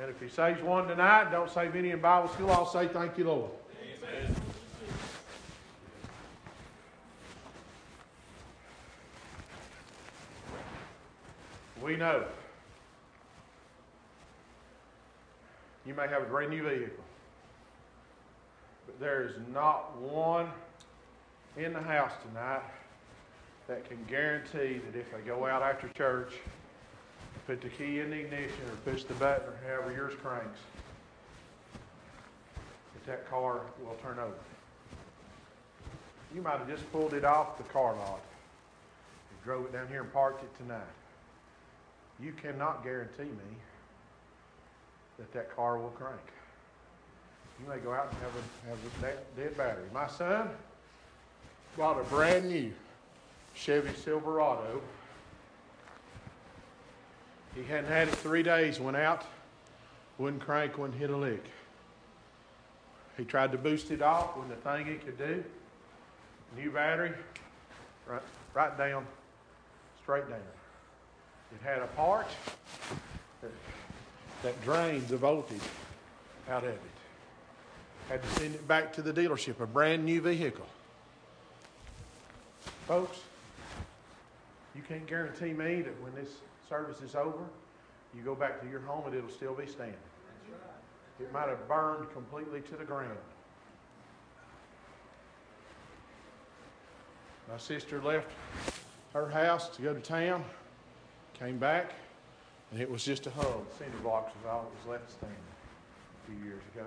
And 0.00 0.08
if 0.10 0.22
he 0.22 0.28
saves 0.28 0.62
one 0.62 0.86
tonight, 0.86 1.32
don't 1.32 1.50
save 1.50 1.74
any 1.74 1.90
in 1.90 2.00
Bible 2.00 2.28
school, 2.28 2.50
I'll 2.52 2.66
say 2.66 2.86
thank 2.86 3.18
you, 3.18 3.24
Lord. 3.24 3.50
Amen. 3.82 4.36
We 11.82 11.96
know. 11.96 12.24
You 15.84 15.94
may 15.94 16.06
have 16.06 16.22
a 16.22 16.26
brand 16.26 16.50
new 16.50 16.62
vehicle, 16.62 17.02
but 18.88 18.98
there 18.98 19.22
is 19.22 19.34
not 19.52 19.94
one 20.00 20.48
in 21.58 21.74
the 21.74 21.82
house 21.82 22.12
tonight 22.26 22.62
that 23.66 23.86
can 23.86 23.98
guarantee 24.08 24.78
that 24.78 24.98
if 24.98 25.12
they 25.12 25.20
go 25.26 25.44
out 25.44 25.60
after 25.60 25.88
church, 25.90 26.32
put 27.46 27.60
the 27.60 27.68
key 27.68 28.00
in 28.00 28.08
the 28.08 28.16
ignition 28.16 28.64
or 28.66 28.90
push 28.90 29.04
the 29.04 29.12
button 29.14 29.46
or 29.46 29.58
however 29.66 29.92
yours 29.92 30.14
cranks, 30.22 30.58
that 32.94 33.06
that 33.06 33.28
car 33.28 33.60
will 33.84 33.96
turn 34.02 34.18
over. 34.18 34.32
You 36.34 36.40
might 36.40 36.58
have 36.58 36.68
just 36.68 36.90
pulled 36.90 37.12
it 37.12 37.26
off 37.26 37.58
the 37.58 37.64
car 37.64 37.94
lot 37.94 38.20
and 39.30 39.44
drove 39.44 39.66
it 39.66 39.72
down 39.74 39.88
here 39.88 40.00
and 40.00 40.12
parked 40.14 40.42
it 40.42 40.56
tonight. 40.56 40.80
You 42.18 42.32
cannot 42.32 42.82
guarantee 42.82 43.24
me 43.24 43.56
that 45.18 45.30
that 45.34 45.54
car 45.54 45.76
will 45.78 45.90
crank. 45.90 46.20
You 47.60 47.68
may 47.68 47.78
go 47.78 47.92
out 47.92 48.08
and 48.10 48.18
have 48.20 48.32
a, 48.34 48.68
have 48.68 49.14
a 49.14 49.40
dead, 49.40 49.56
battery. 49.56 49.84
My 49.92 50.06
son 50.06 50.48
bought 51.76 52.00
a 52.00 52.04
brand 52.04 52.48
new 52.48 52.72
Chevy 53.54 53.90
Silverado. 53.94 54.80
He 57.54 57.64
hadn't 57.64 57.90
had 57.90 58.08
it 58.08 58.14
three 58.14 58.42
days, 58.44 58.78
went 58.78 58.96
out, 58.96 59.24
wouldn't 60.18 60.42
crank, 60.42 60.78
wouldn't 60.78 60.98
hit 60.98 61.10
a 61.10 61.16
lick. 61.16 61.44
He 63.16 63.24
tried 63.24 63.50
to 63.50 63.58
boost 63.58 63.90
it 63.90 64.00
off 64.00 64.36
when 64.36 64.48
the 64.48 64.54
thing 64.56 64.86
it 64.86 65.04
could 65.04 65.18
do. 65.18 65.42
New 66.56 66.70
battery, 66.70 67.12
right, 68.06 68.22
right 68.54 68.78
down, 68.78 69.04
straight 70.00 70.28
down. 70.28 70.38
It 71.52 71.66
had 71.66 71.82
a 71.82 71.88
part 71.88 72.28
that, 73.42 73.50
that 74.42 74.62
drained 74.62 75.08
the 75.08 75.16
voltage 75.16 75.60
out 76.48 76.62
of 76.62 76.70
it. 76.70 76.80
Had 78.08 78.22
to 78.22 78.28
send 78.40 78.54
it 78.54 78.66
back 78.66 78.92
to 78.94 79.02
the 79.02 79.12
dealership, 79.12 79.60
a 79.60 79.66
brand 79.66 80.04
new 80.04 80.20
vehicle. 80.20 80.66
Folks, 82.86 83.18
you 84.74 84.82
can't 84.86 85.06
guarantee 85.06 85.52
me 85.52 85.82
that 85.82 86.02
when 86.02 86.14
this 86.14 86.30
service 86.68 87.02
is 87.02 87.14
over, 87.14 87.44
you 88.14 88.22
go 88.22 88.34
back 88.34 88.60
to 88.62 88.68
your 88.68 88.80
home 88.80 89.04
and 89.06 89.14
it'll 89.14 89.30
still 89.30 89.54
be 89.54 89.66
standing. 89.66 89.94
It 91.20 91.32
might 91.32 91.48
have 91.48 91.66
burned 91.66 92.10
completely 92.12 92.60
to 92.62 92.76
the 92.76 92.84
ground. 92.84 93.18
My 97.50 97.58
sister 97.58 98.00
left 98.00 98.30
her 99.14 99.28
house 99.28 99.68
to 99.70 99.82
go 99.82 99.94
to 99.94 100.00
town, 100.00 100.44
came 101.34 101.58
back, 101.58 101.94
and 102.70 102.80
it 102.80 102.90
was 102.90 103.04
just 103.04 103.26
a 103.26 103.30
hub. 103.30 103.64
Cinder 103.78 103.98
blocks 104.02 104.32
was 104.36 104.50
all 104.50 104.62
that 104.62 104.88
was 104.88 105.00
left 105.00 105.10
standing 105.10 105.38
a 105.38 106.30
few 106.30 106.44
years 106.44 106.62
ago. 106.74 106.86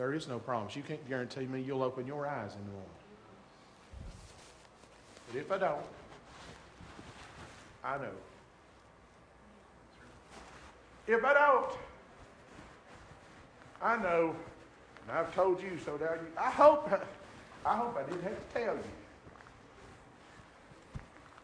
There 0.00 0.14
is 0.14 0.26
no 0.26 0.38
promise. 0.38 0.74
You 0.74 0.82
can't 0.82 1.06
guarantee 1.10 1.44
me 1.44 1.60
you'll 1.60 1.82
open 1.82 2.06
your 2.06 2.26
eyes 2.26 2.54
in 2.54 2.64
the 2.64 2.70
morning. 2.70 2.88
But 5.26 5.38
if 5.38 5.52
I 5.52 5.58
don't, 5.58 5.84
I 7.84 7.98
know. 7.98 8.12
If 11.06 11.22
I 11.22 11.34
don't, 11.34 11.72
I 13.82 13.96
know, 13.98 14.34
and 15.06 15.18
I've 15.18 15.34
told 15.34 15.62
you 15.62 15.78
so 15.84 15.98
now. 15.98 16.14
You, 16.14 16.28
I 16.38 16.50
hope, 16.50 16.90
I 17.66 17.76
hope 17.76 17.98
I 17.98 18.02
didn't 18.04 18.22
have 18.22 18.54
to 18.54 18.58
tell 18.58 18.74
you. 18.76 18.82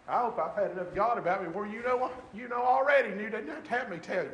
I 0.08 0.20
hope 0.20 0.38
I've 0.38 0.54
had 0.54 0.70
enough 0.70 0.94
God 0.94 1.18
about 1.18 1.42
me 1.42 1.50
where 1.50 1.66
you 1.66 1.82
know, 1.82 2.10
you 2.34 2.48
know 2.48 2.62
already, 2.62 3.10
and 3.10 3.20
you 3.20 3.28
didn't 3.28 3.48
have 3.48 3.64
to 3.64 3.70
have 3.70 3.90
me 3.90 3.98
tell 3.98 4.25
you. 4.25 4.30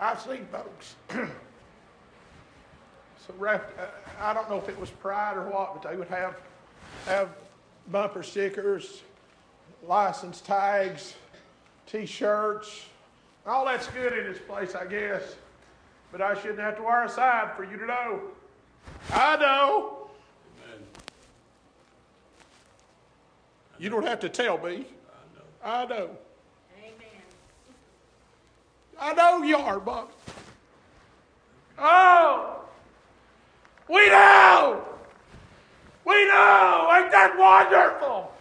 I've 0.00 0.20
seen 0.20 0.48
folks. 0.50 0.96
so 3.26 3.34
wrapped, 3.38 3.78
uh, 3.78 3.86
I 4.20 4.34
don't 4.34 4.48
know 4.50 4.58
if 4.58 4.68
it 4.68 4.78
was 4.78 4.90
pride 4.90 5.36
or 5.36 5.48
what, 5.48 5.80
but 5.80 5.88
they 5.88 5.96
would 5.96 6.08
have 6.08 6.36
have 7.06 7.30
bumper 7.90 8.22
stickers, 8.22 9.02
license 9.86 10.40
tags, 10.40 11.14
T-shirts. 11.86 12.86
All 13.46 13.64
that's 13.64 13.88
good 13.88 14.16
in 14.16 14.32
this 14.32 14.40
place, 14.40 14.74
I 14.74 14.86
guess. 14.86 15.36
But 16.10 16.20
I 16.20 16.34
shouldn't 16.34 16.60
have 16.60 16.76
to 16.76 16.82
wear 16.82 17.04
a 17.04 17.08
sign 17.08 17.48
for 17.56 17.64
you 17.64 17.76
to 17.76 17.86
know. 17.86 18.20
I 19.12 19.36
know. 19.36 20.08
Amen. 20.64 20.82
You 23.78 23.90
don't 23.90 24.06
have 24.06 24.20
to 24.20 24.28
tell 24.28 24.58
me. 24.58 24.86
I 25.64 25.64
know. 25.64 25.64
I 25.64 25.86
know. 25.86 26.10
Amen. 26.78 27.22
I 29.00 29.14
know 29.14 29.42
you 29.42 29.56
are, 29.56 29.80
Bob. 29.80 30.10
Oh, 31.78 32.62
we 33.88 34.08
know. 34.08 34.84
We 36.04 36.26
know. 36.28 36.90
Ain't 36.94 37.12
that 37.12 37.36
wonderful? 37.38 38.31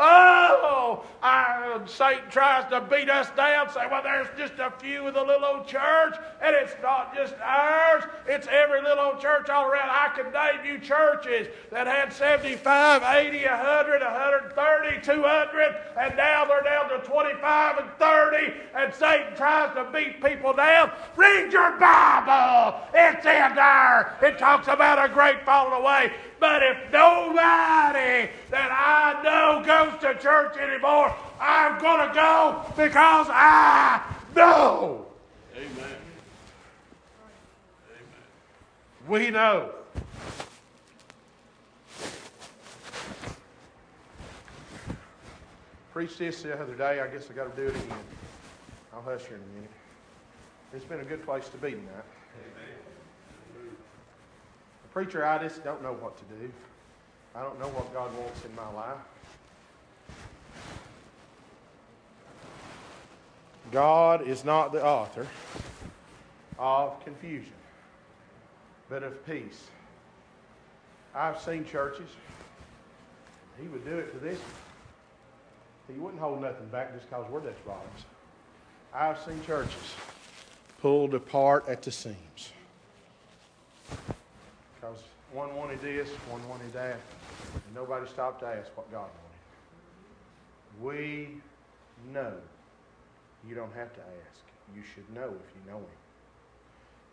Oh, 0.00 1.04
I, 1.20 1.80
Satan 1.86 2.30
tries 2.30 2.70
to 2.70 2.80
beat 2.80 3.10
us 3.10 3.28
down, 3.36 3.68
say, 3.70 3.80
well, 3.90 4.00
there's 4.00 4.28
just 4.38 4.52
a 4.60 4.70
few 4.78 5.08
of 5.08 5.14
the 5.14 5.22
little 5.22 5.44
old 5.44 5.66
church, 5.66 6.14
and 6.40 6.54
it's 6.54 6.74
not 6.80 7.16
just 7.16 7.34
ours, 7.42 8.04
it's 8.28 8.46
every 8.46 8.80
little 8.80 9.06
old 9.06 9.20
church 9.20 9.50
all 9.50 9.64
around. 9.64 9.90
I 9.90 10.12
can 10.14 10.32
name 10.32 10.64
you 10.64 10.78
churches 10.78 11.48
that 11.72 11.88
had 11.88 12.12
75, 12.12 13.02
80, 13.02 13.44
100, 13.44 14.00
130, 14.00 15.00
200, 15.02 15.76
and 15.98 16.16
now 16.16 16.44
they're 16.44 16.62
down 16.62 16.90
to 16.90 16.98
25 16.98 17.78
and 17.78 17.90
30, 17.98 18.52
and 18.76 18.94
Satan 18.94 19.34
tries 19.34 19.74
to 19.74 19.90
beat 19.92 20.22
people 20.22 20.52
down. 20.52 20.92
Read 21.16 21.52
your 21.52 21.72
Bible. 21.72 22.78
It's 22.94 23.26
in 23.26 23.54
there. 23.56 24.16
It 24.22 24.38
talks 24.38 24.68
about 24.68 25.04
a 25.04 25.12
great 25.12 25.44
falling 25.44 25.72
away. 25.72 26.12
But 26.40 26.62
if 26.62 26.92
nobody 26.92 28.30
that 28.50 28.70
I 28.70 29.20
know 29.24 29.64
goes 29.64 29.87
to 30.00 30.18
church 30.18 30.56
anymore, 30.56 31.14
I'm 31.40 31.80
going 31.80 32.08
to 32.08 32.14
go 32.14 32.62
because 32.76 33.26
I 33.30 34.02
know. 34.34 35.06
Amen. 35.54 35.68
Amen. 35.76 35.96
We 39.08 39.30
know. 39.30 39.70
Preached 45.92 46.18
this 46.18 46.42
the 46.42 46.60
other 46.60 46.74
day. 46.74 47.00
I 47.00 47.08
guess 47.08 47.28
I 47.30 47.34
got 47.34 47.54
to 47.54 47.60
do 47.60 47.68
it 47.68 47.76
again. 47.76 47.98
I'll 48.94 49.02
hush 49.02 49.22
here 49.22 49.36
in 49.36 49.42
a 49.42 49.54
minute. 49.54 49.70
It's 50.74 50.84
been 50.84 51.00
a 51.00 51.04
good 51.04 51.24
place 51.24 51.48
to 51.48 51.56
be 51.56 51.70
tonight 51.70 52.04
preacher, 54.98 55.24
I 55.24 55.38
just 55.38 55.62
don't 55.62 55.80
know 55.80 55.92
what 55.92 56.16
to 56.18 56.24
do. 56.24 56.50
I 57.32 57.42
don't 57.42 57.56
know 57.60 57.68
what 57.68 57.94
God 57.94 58.12
wants 58.18 58.44
in 58.44 58.52
my 58.56 58.68
life. 58.72 58.98
God 63.70 64.26
is 64.26 64.44
not 64.44 64.72
the 64.72 64.84
author 64.84 65.26
of 66.58 67.02
confusion, 67.04 67.52
but 68.88 69.02
of 69.02 69.24
peace. 69.26 69.68
I've 71.14 71.40
seen 71.40 71.64
churches. 71.64 72.08
He 73.60 73.68
would 73.68 73.84
do 73.84 73.98
it 73.98 74.12
to 74.12 74.18
this. 74.18 74.38
He 75.88 75.98
wouldn't 75.98 76.20
hold 76.20 76.42
nothing 76.42 76.68
back 76.68 76.94
just 76.94 77.08
because 77.08 77.28
we're 77.30 77.40
despots. 77.40 78.04
I've 78.94 79.18
seen 79.20 79.40
churches 79.44 79.94
pulled 80.80 81.14
apart 81.14 81.68
at 81.68 81.82
the 81.82 81.90
seams. 81.90 82.52
Because 84.74 85.02
one 85.32 85.54
wanted 85.56 85.80
this, 85.80 86.08
one 86.30 86.46
wanted 86.48 86.72
that, 86.72 86.98
and 87.54 87.74
nobody 87.74 88.06
stopped 88.06 88.40
to 88.40 88.46
ask 88.46 88.74
what 88.76 88.90
God 88.90 89.08
wanted. 90.80 90.96
We 90.96 91.40
know. 92.12 92.34
You 93.46 93.54
don't 93.54 93.74
have 93.74 93.92
to 93.94 94.00
ask. 94.00 94.42
You 94.74 94.82
should 94.94 95.08
know 95.14 95.26
if 95.26 95.54
you 95.54 95.70
know 95.70 95.78
Him. 95.78 95.98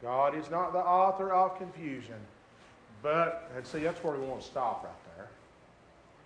God 0.01 0.35
is 0.35 0.49
not 0.49 0.73
the 0.73 0.79
author 0.79 1.31
of 1.31 1.57
confusion, 1.57 2.19
but, 3.01 3.51
and 3.55 3.65
see, 3.65 3.79
that's 3.79 4.03
where 4.03 4.15
we 4.15 4.25
want 4.25 4.41
to 4.41 4.47
stop 4.47 4.83
right 4.83 5.15
there. 5.15 5.27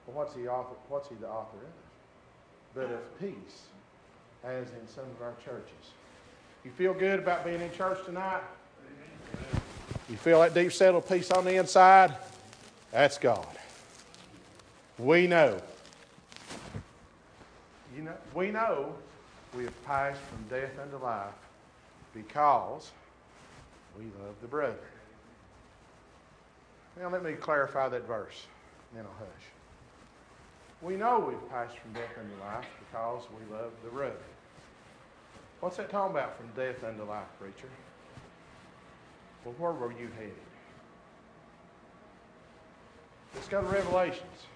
Well, 0.08 0.18
what's 0.18 0.34
the 0.34 0.48
author, 0.48 0.76
what's 0.88 1.10
he 1.10 1.16
the 1.16 1.28
author 1.28 1.58
of? 1.58 2.74
But 2.74 2.94
of 2.94 3.20
peace, 3.20 3.68
as 4.44 4.68
in 4.70 4.88
some 4.88 5.04
of 5.04 5.22
our 5.22 5.34
churches. 5.44 5.94
You 6.64 6.72
feel 6.72 6.94
good 6.94 7.20
about 7.20 7.46
being 7.46 7.62
in 7.62 7.72
church 7.72 8.04
tonight? 8.06 8.42
You 10.10 10.18
feel 10.18 10.42
that 10.42 10.54
deep 10.54 10.72
settled 10.72 11.08
peace 11.08 11.32
on 11.32 11.46
the 11.46 11.56
inside? 11.56 12.16
That's 12.92 13.18
God. 13.18 13.48
We 14.98 15.28
know. 15.28 15.62
You 17.96 18.04
know, 18.04 18.14
we 18.34 18.52
know 18.52 18.96
we 19.56 19.64
have 19.64 19.86
passed 19.86 20.22
from 20.22 20.44
death 20.50 20.78
unto 20.82 21.04
life 21.04 21.34
because 22.14 22.92
we 23.98 24.06
love 24.24 24.36
the 24.42 24.48
brother. 24.48 24.76
Now 27.00 27.10
let 27.10 27.24
me 27.24 27.34
clarify 27.34 27.90
that 27.90 28.06
verse, 28.08 28.46
then 28.94 29.06
I'll 29.06 29.26
hush. 29.26 29.46
We 30.82 30.96
know 30.96 31.20
we've 31.20 31.50
passed 31.50 31.78
from 31.78 31.94
death 31.94 32.18
unto 32.18 32.42
life 32.42 32.66
because 32.80 33.24
we 33.32 33.56
love 33.56 33.72
the 33.84 33.90
brother. 33.90 34.16
What's 35.60 35.78
that 35.78 35.90
talking 35.90 36.16
about 36.16 36.38
from 36.38 36.48
death 36.56 36.84
unto 36.84 37.04
life, 37.04 37.28
preacher? 37.40 37.68
Well, 39.44 39.56
where 39.58 39.72
were 39.72 39.92
you 39.92 40.10
headed? 40.16 40.34
Let's 43.36 43.48
go 43.48 43.62
to 43.62 43.68
Revelations. 43.68 44.48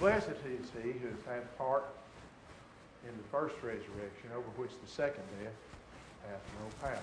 Blessed 0.00 0.28
is 0.28 0.70
he 0.82 0.92
who 0.92 1.08
has 1.08 1.24
had 1.26 1.56
part 1.56 1.86
in 3.08 3.16
the 3.16 3.28
first 3.30 3.54
resurrection, 3.62 4.30
over 4.32 4.46
which 4.56 4.70
the 4.82 4.90
second 4.90 5.22
death 5.42 5.52
hath 6.28 6.40
no 6.60 6.88
power. 6.88 7.02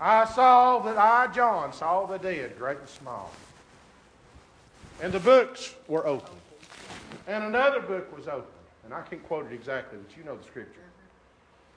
I 0.00 0.24
saw 0.24 0.80
that 0.80 0.98
I, 0.98 1.28
John, 1.32 1.72
saw 1.72 2.06
the 2.06 2.18
dead, 2.18 2.58
great 2.58 2.78
and 2.78 2.88
small. 2.88 3.32
And 5.00 5.12
the 5.12 5.20
books 5.20 5.74
were 5.88 6.06
opened. 6.06 6.40
And 7.26 7.44
another 7.44 7.80
book 7.80 8.14
was 8.16 8.26
opened. 8.26 8.46
And 8.84 8.92
I 8.92 9.00
can't 9.02 9.24
quote 9.26 9.50
it 9.50 9.54
exactly, 9.54 9.98
but 9.98 10.16
you 10.16 10.24
know 10.24 10.36
the 10.36 10.44
scripture. 10.44 10.80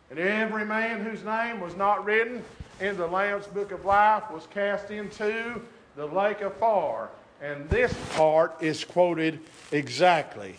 And 0.09 0.19
every 0.19 0.65
man 0.65 1.03
whose 1.03 1.23
name 1.23 1.59
was 1.59 1.75
not 1.75 2.03
written 2.05 2.43
in 2.79 2.97
the 2.97 3.07
Lamb's 3.07 3.47
book 3.47 3.71
of 3.71 3.85
life 3.85 4.23
was 4.31 4.47
cast 4.47 4.91
into 4.91 5.61
the 5.95 6.05
lake 6.05 6.41
of 6.41 6.55
fire. 6.55 7.09
And 7.41 7.69
this 7.69 7.93
part 8.15 8.61
is 8.61 8.83
quoted 8.83 9.39
exactly. 9.71 10.55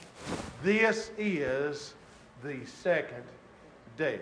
This 0.63 1.11
is 1.19 1.95
the 2.43 2.65
second 2.67 3.25
death. 3.97 4.21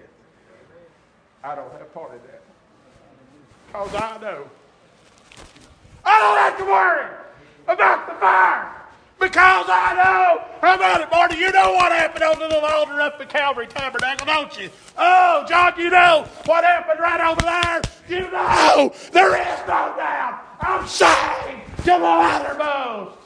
I 1.45 1.55
don't 1.55 1.71
have 1.73 1.93
part 1.93 2.15
of 2.15 2.23
that. 2.23 2.43
Because 3.67 3.95
I 3.95 4.19
know. 4.19 4.49
I 6.05 6.21
don't 6.21 6.39
have 6.39 6.59
to 6.59 6.65
worry 6.65 7.07
about 7.69 8.07
the 8.07 8.15
fire. 8.15 8.73
Because 9.19 9.67
I 9.69 9.95
know. 9.95 10.45
How 10.61 10.75
about 10.75 11.01
it, 11.01 11.11
Marty? 11.11 11.37
You 11.37 11.51
know 11.51 11.73
what 11.73 11.91
happened 11.93 12.25
on 12.25 12.39
the 12.39 12.61
altar 12.61 13.01
up 13.01 13.21
at 13.21 13.29
Calvary 13.29 13.67
Tabernacle, 13.67 14.27
don't 14.27 14.59
you? 14.59 14.71
Oh, 14.97 15.45
John, 15.49 15.73
you 15.79 15.91
know 15.91 16.27
what 16.45 16.65
happened 16.65 17.01
right 17.01 17.21
over 17.21 17.41
there? 17.41 17.83
You 18.09 18.31
know 18.31 18.93
there 19.13 19.37
is 19.37 19.61
no 19.61 19.95
doubt. 19.97 20.43
I'm 20.61 20.87
saved 20.87 21.77
to 21.79 21.85
the 21.85 21.97
uttermost. 21.97 23.26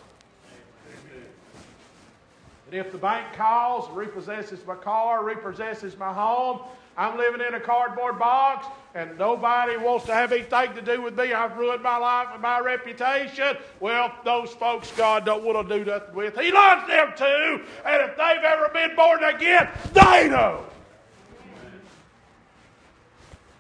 And 2.71 2.79
if 2.79 2.93
the 2.93 2.99
bank 2.99 3.35
calls, 3.35 3.89
repossesses 3.89 4.65
my 4.65 4.77
car, 4.77 5.25
repossesses 5.25 5.99
my 5.99 6.13
home, 6.13 6.61
I'm 6.97 7.19
living 7.19 7.41
in 7.41 7.55
a 7.55 7.61
cardboard 7.61 8.17
box, 8.17 8.65
and 8.95 9.19
nobody 9.19 9.77
wants 9.77 10.07
to 10.07 10.15
have 10.15 10.31
anything 10.31 10.75
to 10.75 10.83
do 10.83 11.03
with 11.03 11.19
me. 11.19 11.33
I've 11.33 11.57
ruined 11.57 11.83
my 11.83 11.97
life 11.97 12.29
and 12.33 12.41
my 12.41 12.61
reputation. 12.61 13.57
Well, 13.81 14.15
those 14.25 14.51
folks 14.51 14.93
God 14.93 15.25
don't 15.25 15.43
want 15.43 15.69
to 15.69 15.79
do 15.79 15.91
nothing 15.91 16.15
with. 16.15 16.39
He 16.39 16.53
loves 16.53 16.87
them 16.87 17.13
too, 17.17 17.65
and 17.85 18.03
if 18.09 18.17
they've 18.17 18.45
ever 18.45 18.71
been 18.73 18.95
born 18.95 19.25
again, 19.25 19.69
they 19.93 20.29
know. 20.29 20.65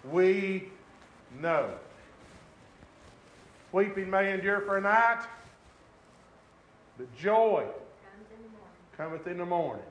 We 0.08 0.68
know. 1.40 1.68
Weeping 3.72 4.08
may 4.08 4.32
endure 4.32 4.60
for 4.60 4.76
a 4.76 4.80
night, 4.80 5.26
but 6.96 7.12
joy 7.16 7.66
cometh 9.00 9.26
in 9.26 9.38
the 9.38 9.46
morning. 9.46 9.82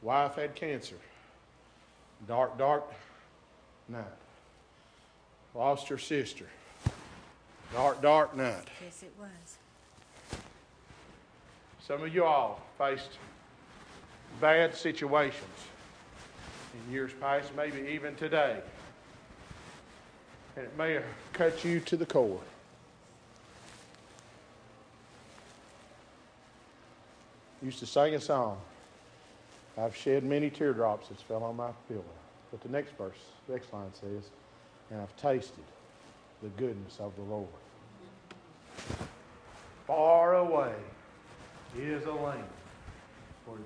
Wife 0.00 0.36
had 0.36 0.54
cancer. 0.54 0.96
Dark, 2.26 2.56
dark 2.56 2.90
night. 3.90 4.04
Lost 5.54 5.86
her 5.88 5.98
sister. 5.98 6.46
Dark, 7.74 8.00
dark 8.00 8.34
night. 8.34 8.64
Yes, 8.82 9.02
it 9.02 9.12
was. 9.18 9.58
Some 11.86 12.02
of 12.02 12.14
you 12.14 12.24
all 12.24 12.62
faced 12.78 13.18
bad 14.40 14.74
situations 14.74 15.44
in 16.72 16.90
years 16.90 17.12
past, 17.20 17.54
maybe 17.54 17.86
even 17.90 18.14
today. 18.16 18.62
And 20.56 20.64
it 20.64 20.76
may 20.78 20.94
have 20.94 21.04
cut 21.32 21.64
you 21.64 21.80
to 21.80 21.96
the 21.96 22.06
core. 22.06 22.40
Used 27.62 27.78
to 27.80 27.86
sing 27.86 28.14
a 28.14 28.20
song. 28.20 28.60
I've 29.76 29.96
shed 29.96 30.22
many 30.22 30.50
teardrops 30.50 31.08
that 31.08 31.20
fell 31.20 31.42
on 31.42 31.56
my 31.56 31.70
pillow. 31.88 32.04
But 32.50 32.60
the 32.60 32.68
next 32.68 32.96
verse, 32.96 33.16
the 33.46 33.54
next 33.54 33.72
line 33.72 33.90
says, 33.94 34.30
and 34.90 35.00
I've 35.00 35.16
tasted 35.16 35.64
the 36.42 36.48
goodness 36.50 36.98
of 37.00 37.16
the 37.16 37.22
Lord. 37.22 37.48
Far 39.86 40.36
away 40.36 40.74
is 41.78 42.04
a 42.04 42.12
land 42.12 42.44
for 43.44 43.58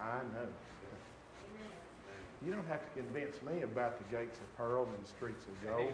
I 0.00 0.18
know. 0.34 0.48
You 2.44 2.52
don't 2.52 2.66
have 2.68 2.82
to 2.82 3.00
convince 3.00 3.40
me 3.42 3.62
about 3.62 3.98
the 3.98 4.16
gates 4.16 4.38
of 4.38 4.56
pearl 4.56 4.84
and 4.84 5.04
the 5.04 5.08
streets 5.08 5.44
of 5.46 5.68
gold. 5.68 5.92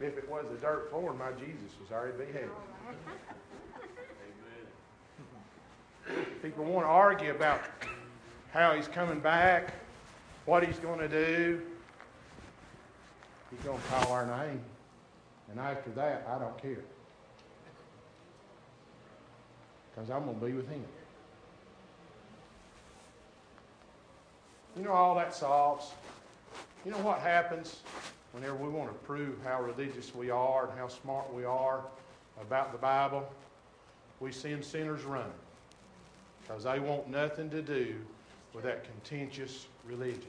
If 0.00 0.16
it 0.16 0.28
was 0.28 0.46
a 0.50 0.60
dirt 0.60 0.90
floor, 0.90 1.12
my 1.12 1.30
Jesus 1.32 1.76
was 1.80 1.92
already 1.92 2.16
beheaded. 2.16 2.50
People 6.42 6.64
want 6.64 6.86
to 6.86 6.90
argue 6.90 7.30
about 7.30 7.60
how 8.52 8.74
he's 8.74 8.88
coming 8.88 9.20
back, 9.20 9.74
what 10.46 10.66
he's 10.66 10.78
going 10.78 10.98
to 10.98 11.08
do. 11.08 11.60
He's 13.50 13.60
going 13.60 13.78
to 13.78 13.88
call 13.88 14.12
our 14.12 14.26
name. 14.26 14.60
And 15.50 15.60
after 15.60 15.90
that, 15.90 16.26
I 16.28 16.38
don't 16.38 16.60
care. 16.60 16.78
Because 19.90 20.10
I'm 20.10 20.24
going 20.24 20.38
to 20.40 20.46
be 20.46 20.52
with 20.52 20.68
him. 20.68 20.84
You 24.80 24.86
know, 24.86 24.92
all 24.92 25.14
that 25.16 25.34
solves. 25.34 25.90
You 26.86 26.90
know 26.90 26.98
what 27.00 27.18
happens 27.18 27.80
whenever 28.32 28.54
we 28.54 28.70
want 28.70 28.88
to 28.88 28.94
prove 29.00 29.36
how 29.44 29.60
religious 29.60 30.14
we 30.14 30.30
are 30.30 30.70
and 30.70 30.78
how 30.78 30.88
smart 30.88 31.30
we 31.34 31.44
are 31.44 31.82
about 32.40 32.72
the 32.72 32.78
Bible? 32.78 33.30
We 34.20 34.32
send 34.32 34.64
sinners 34.64 35.02
running 35.04 35.30
because 36.40 36.64
they 36.64 36.78
want 36.78 37.10
nothing 37.10 37.50
to 37.50 37.60
do 37.60 37.94
with 38.54 38.64
that 38.64 38.84
contentious 38.84 39.66
religion. 39.86 40.22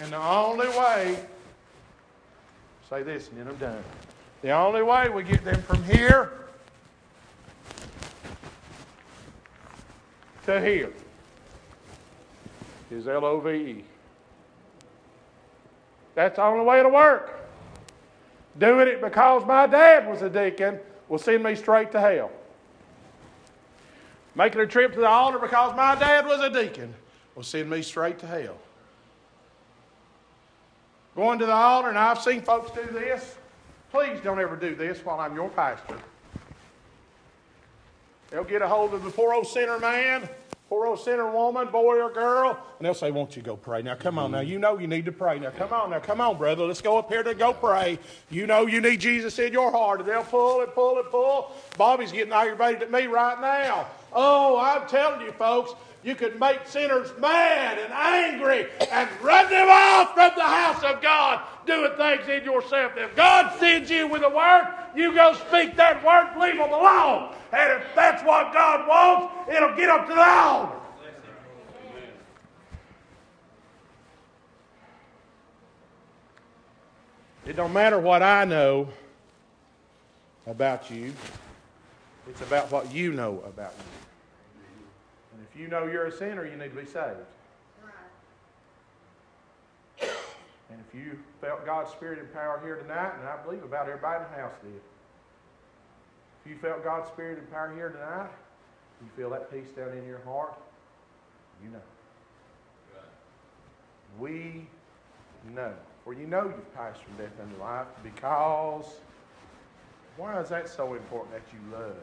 And 0.00 0.12
the 0.12 0.18
only 0.20 0.68
way, 0.70 1.20
say 2.90 3.04
this 3.04 3.28
and 3.28 3.38
then 3.38 3.46
I'm 3.46 3.56
done. 3.58 3.84
The 4.40 4.50
only 4.50 4.82
way 4.82 5.08
we 5.08 5.22
get 5.22 5.44
them 5.44 5.62
from 5.62 5.84
here 5.84 6.41
to 10.46 10.60
here 10.60 10.92
is 12.90 13.08
L 13.08 13.24
O 13.24 13.40
V 13.40 13.50
E. 13.50 13.84
That's 16.14 16.36
the 16.36 16.42
only 16.42 16.64
way 16.64 16.80
it'll 16.80 16.92
work. 16.92 17.38
Doing 18.58 18.88
it 18.88 19.00
because 19.00 19.46
my 19.46 19.66
dad 19.66 20.06
was 20.06 20.20
a 20.22 20.28
deacon 20.28 20.78
will 21.08 21.18
send 21.18 21.42
me 21.42 21.54
straight 21.54 21.90
to 21.92 22.00
hell. 22.00 22.30
Making 24.34 24.60
a 24.62 24.66
trip 24.66 24.92
to 24.94 25.00
the 25.00 25.08
altar 25.08 25.38
because 25.38 25.74
my 25.76 25.94
dad 25.94 26.26
was 26.26 26.40
a 26.40 26.50
deacon 26.50 26.94
will 27.34 27.42
send 27.42 27.70
me 27.70 27.82
straight 27.82 28.18
to 28.18 28.26
hell. 28.26 28.58
Going 31.14 31.38
to 31.38 31.46
the 31.46 31.52
altar, 31.52 31.88
and 31.88 31.98
I've 31.98 32.20
seen 32.20 32.40
folks 32.40 32.70
do 32.70 32.86
this. 32.92 33.36
Please 33.90 34.18
don't 34.22 34.40
ever 34.40 34.56
do 34.56 34.74
this 34.74 35.04
while 35.04 35.20
I'm 35.20 35.34
your 35.34 35.50
pastor. 35.50 35.98
They'll 38.32 38.44
get 38.44 38.62
a 38.62 38.68
hold 38.68 38.94
of 38.94 39.04
the 39.04 39.10
poor 39.10 39.34
old 39.34 39.46
sinner 39.46 39.78
man, 39.78 40.26
poor 40.70 40.86
old 40.86 40.98
sinner 41.00 41.30
woman, 41.30 41.68
boy 41.68 42.00
or 42.00 42.10
girl, 42.10 42.58
and 42.78 42.86
they'll 42.86 42.94
say, 42.94 43.10
Won't 43.10 43.36
you 43.36 43.42
go 43.42 43.56
pray? 43.56 43.82
Now, 43.82 43.94
come 43.94 44.18
on. 44.18 44.30
Now, 44.30 44.40
you 44.40 44.58
know 44.58 44.78
you 44.78 44.86
need 44.86 45.04
to 45.04 45.12
pray. 45.12 45.38
Now, 45.38 45.50
come 45.50 45.70
on. 45.70 45.90
Now, 45.90 46.00
come 46.00 46.20
on, 46.22 46.38
brother. 46.38 46.64
Let's 46.64 46.80
go 46.80 46.96
up 46.96 47.10
here 47.10 47.22
to 47.22 47.34
go 47.34 47.52
pray. 47.52 47.98
You 48.30 48.46
know 48.46 48.66
you 48.66 48.80
need 48.80 49.00
Jesus 49.00 49.38
in 49.38 49.52
your 49.52 49.70
heart. 49.70 50.00
And 50.00 50.08
they'll 50.08 50.24
pull 50.24 50.62
and 50.62 50.72
pull 50.72 50.98
and 50.98 51.08
pull. 51.10 51.52
Bobby's 51.76 52.10
getting 52.10 52.32
aggravated 52.32 52.82
at 52.82 52.90
me 52.90 53.06
right 53.06 53.38
now. 53.38 53.86
Oh, 54.14 54.58
I'm 54.58 54.88
telling 54.88 55.20
you, 55.20 55.32
folks, 55.32 55.74
you 56.02 56.14
could 56.14 56.40
make 56.40 56.66
sinners 56.66 57.12
mad 57.20 57.78
and 57.78 57.92
angry 57.92 58.66
and 58.90 59.08
run 59.22 59.48
them 59.50 59.68
off 59.70 60.14
from 60.14 60.32
the 60.34 60.42
house 60.42 60.82
of 60.82 61.02
God 61.02 61.42
doing 61.66 61.92
things 61.96 62.28
in 62.28 62.44
yourself. 62.44 62.92
If 62.96 63.14
God 63.14 63.56
sends 63.60 63.90
you 63.90 64.08
with 64.08 64.22
a 64.22 64.30
word, 64.30 64.66
you 64.94 65.14
go 65.14 65.34
speak 65.34 65.76
that 65.76 66.04
word, 66.04 66.40
leave 66.40 66.56
them 66.56 66.70
alone. 66.70 67.34
And 67.52 67.72
if 67.72 67.94
that's 67.94 68.22
what 68.24 68.52
God 68.52 68.88
wants, 68.88 69.50
it'll 69.54 69.74
get 69.74 69.88
up 69.88 70.08
to 70.08 70.14
the 70.14 70.28
altar. 70.28 70.78
It 77.44 77.56
don't 77.56 77.72
matter 77.72 77.98
what 77.98 78.22
I 78.22 78.44
know 78.44 78.88
about 80.46 80.90
you. 80.90 81.12
It's 82.28 82.40
about 82.40 82.70
what 82.70 82.92
you 82.92 83.12
know 83.12 83.42
about 83.44 83.74
you. 83.76 84.64
And 85.34 85.46
if 85.50 85.60
you 85.60 85.66
know 85.66 85.86
you're 85.86 86.06
a 86.06 86.12
sinner, 86.12 86.46
you 86.46 86.56
need 86.56 86.74
to 86.74 86.80
be 86.80 86.86
saved. 86.86 87.18
If 90.92 91.00
you 91.00 91.18
felt 91.40 91.64
God's 91.64 91.90
Spirit 91.90 92.18
and 92.18 92.32
power 92.32 92.60
here 92.62 92.76
tonight, 92.76 93.12
and 93.18 93.28
I 93.28 93.36
believe 93.42 93.62
about 93.62 93.88
everybody 93.88 94.24
in 94.24 94.30
the 94.30 94.36
house 94.42 94.54
did, 94.62 94.80
if 96.44 96.50
you 96.50 96.56
felt 96.58 96.84
God's 96.84 97.08
Spirit 97.08 97.38
and 97.38 97.50
power 97.50 97.72
here 97.74 97.90
tonight, 97.90 98.30
you 99.00 99.08
feel 99.16 99.30
that 99.30 99.50
peace 99.50 99.70
down 99.76 99.96
in 99.96 100.06
your 100.06 100.20
heart, 100.24 100.54
you 101.62 101.70
know. 101.70 101.78
We 104.18 104.66
know. 105.54 105.72
For 106.04 106.12
you 106.12 106.26
know 106.26 106.44
you've 106.44 106.74
passed 106.74 107.00
from 107.02 107.16
death 107.16 107.32
unto 107.40 107.60
life 107.60 107.86
because 108.02 108.84
why 110.16 110.40
is 110.40 110.48
that 110.50 110.68
so 110.68 110.94
important 110.94 111.32
that 111.32 111.42
you 111.52 111.58
love? 111.72 111.96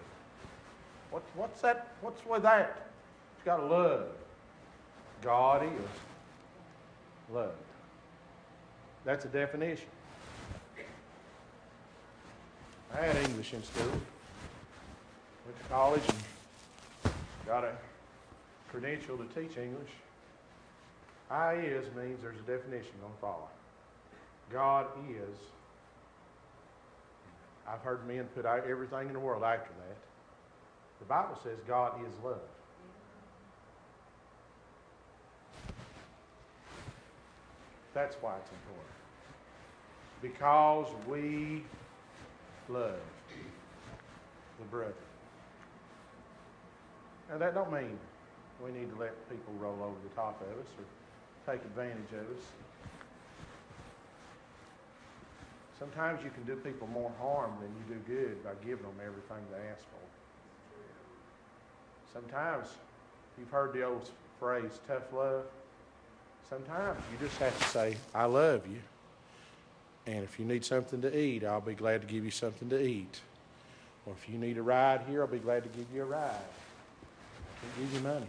What, 1.11 1.23
what's 1.35 1.61
that? 1.61 1.87
What's 2.01 2.25
with 2.25 2.43
that? 2.43 2.87
You 3.39 3.45
got 3.45 3.57
to 3.57 3.65
love. 3.65 4.07
God 5.21 5.63
is 5.63 5.89
love. 7.31 7.53
That's 9.09 9.25
a 9.25 9.29
definition. 9.29 9.87
I 12.93 12.97
had 12.97 13.15
English 13.27 13.55
in 13.55 13.63
school. 13.63 13.89
Went 13.89 15.57
to 15.63 15.67
college 15.67 16.03
and 16.07 17.13
got 17.47 17.63
a 17.63 17.71
credential 18.69 19.17
to 19.17 19.23
teach 19.23 19.57
English. 19.57 19.89
I 21.27 21.53
is 21.53 21.87
means 21.95 22.21
there's 22.21 22.37
a 22.37 22.43
definition 22.43 22.91
going 23.01 23.11
to 23.11 23.19
follow. 23.19 23.47
God 24.53 24.85
is. 25.09 25.37
I've 27.67 27.81
heard 27.81 28.07
men 28.07 28.25
put 28.35 28.45
out 28.45 28.67
everything 28.69 29.07
in 29.07 29.13
the 29.13 29.19
world 29.19 29.41
after 29.41 29.71
that. 29.71 29.97
The 30.99 31.05
Bible 31.05 31.39
says 31.43 31.57
God 31.67 31.99
is 32.07 32.13
love. 32.23 32.37
That's 37.99 38.15
why 38.21 38.37
it's 38.37 38.49
important. 38.49 38.95
Because 40.21 40.87
we 41.05 41.63
love 42.69 42.95
the 44.57 44.65
brother. 44.71 44.93
Now 47.29 47.39
that 47.39 47.53
don't 47.53 47.73
mean 47.73 47.99
we 48.63 48.71
need 48.71 48.89
to 48.89 48.97
let 48.97 49.29
people 49.29 49.53
roll 49.59 49.83
over 49.83 49.97
the 50.07 50.15
top 50.15 50.41
of 50.41 50.47
us 50.47 50.67
or 50.77 51.51
take 51.51 51.61
advantage 51.65 52.13
of 52.13 52.37
us. 52.37 52.43
Sometimes 55.77 56.23
you 56.23 56.29
can 56.29 56.43
do 56.43 56.55
people 56.55 56.87
more 56.87 57.11
harm 57.19 57.51
than 57.59 57.67
you 57.67 57.95
do 57.95 57.99
good 58.07 58.41
by 58.45 58.51
giving 58.65 58.85
them 58.85 58.95
everything 59.01 59.43
they 59.51 59.67
ask 59.67 59.81
for. 59.81 60.07
Sometimes 62.13 62.69
you've 63.37 63.51
heard 63.51 63.73
the 63.73 63.83
old 63.83 64.09
phrase, 64.39 64.79
tough 64.87 65.11
love. 65.13 65.43
Sometimes 66.49 66.99
you 67.11 67.27
just 67.27 67.39
have 67.39 67.57
to 67.57 67.63
say, 67.65 67.95
I 68.13 68.25
love 68.25 68.65
you. 68.67 68.79
And 70.07 70.23
if 70.23 70.39
you 70.39 70.45
need 70.45 70.65
something 70.65 71.01
to 71.03 71.15
eat, 71.15 71.43
I'll 71.43 71.61
be 71.61 71.75
glad 71.75 72.01
to 72.01 72.07
give 72.07 72.25
you 72.25 72.31
something 72.31 72.69
to 72.69 72.81
eat. 72.81 73.21
Or 74.07 74.13
if 74.13 74.27
you 74.27 74.39
need 74.39 74.57
a 74.57 74.63
ride 74.63 75.01
here, 75.07 75.21
I'll 75.21 75.27
be 75.27 75.37
glad 75.37 75.63
to 75.63 75.69
give 75.69 75.85
you 75.93 76.01
a 76.01 76.05
ride. 76.05 76.31
I 76.31 77.61
can't 77.61 77.91
give 77.91 77.93
you 77.93 78.07
money. 78.07 78.27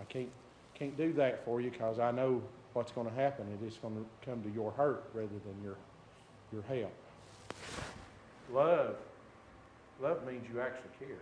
I 0.00 0.04
can't, 0.04 0.30
can't 0.74 0.96
do 0.96 1.12
that 1.14 1.44
for 1.44 1.60
you 1.60 1.70
because 1.70 1.98
I 1.98 2.12
know 2.12 2.42
what's 2.72 2.92
going 2.92 3.08
to 3.08 3.14
happen. 3.14 3.46
It 3.60 3.66
is 3.66 3.76
going 3.76 3.96
to 3.96 4.06
come 4.28 4.42
to 4.42 4.50
your 4.50 4.70
hurt 4.72 5.04
rather 5.12 5.28
than 5.28 5.62
your, 5.62 5.76
your 6.52 6.62
help. 6.62 6.94
Love. 8.50 8.96
Love 10.00 10.26
means 10.26 10.46
you 10.52 10.60
actually 10.60 10.90
care. 10.98 11.18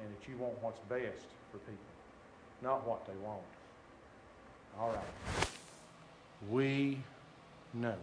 And 0.00 0.08
that 0.08 0.28
you 0.28 0.38
want 0.38 0.54
what's 0.62 0.80
best 0.88 1.26
for 1.52 1.58
people, 1.58 1.76
not 2.62 2.86
what 2.86 3.06
they 3.06 3.14
want. 3.22 3.42
All 4.80 4.88
right. 4.88 5.48
We 6.50 6.98
know. 7.72 7.94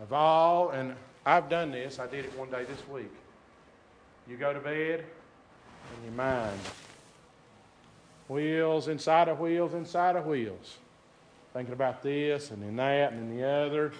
Of 0.00 0.12
all, 0.12 0.70
and 0.70 0.94
I've 1.24 1.48
done 1.48 1.70
this, 1.70 1.98
I 1.98 2.06
did 2.06 2.24
it 2.24 2.36
one 2.38 2.50
day 2.50 2.64
this 2.64 2.88
week. 2.88 3.12
You 4.28 4.36
go 4.36 4.52
to 4.52 4.60
bed 4.60 5.00
and 5.00 6.04
your 6.04 6.14
mind. 6.14 6.60
Wheels 8.28 8.88
inside 8.88 9.28
of 9.28 9.38
wheels 9.40 9.74
inside 9.74 10.16
of 10.16 10.26
wheels. 10.26 10.78
Thinking 11.52 11.74
about 11.74 12.02
this 12.02 12.50
and 12.50 12.62
then 12.62 12.76
that 12.76 13.12
and 13.12 13.30
then 13.30 13.36
the 13.36 13.46
other. 13.46 13.92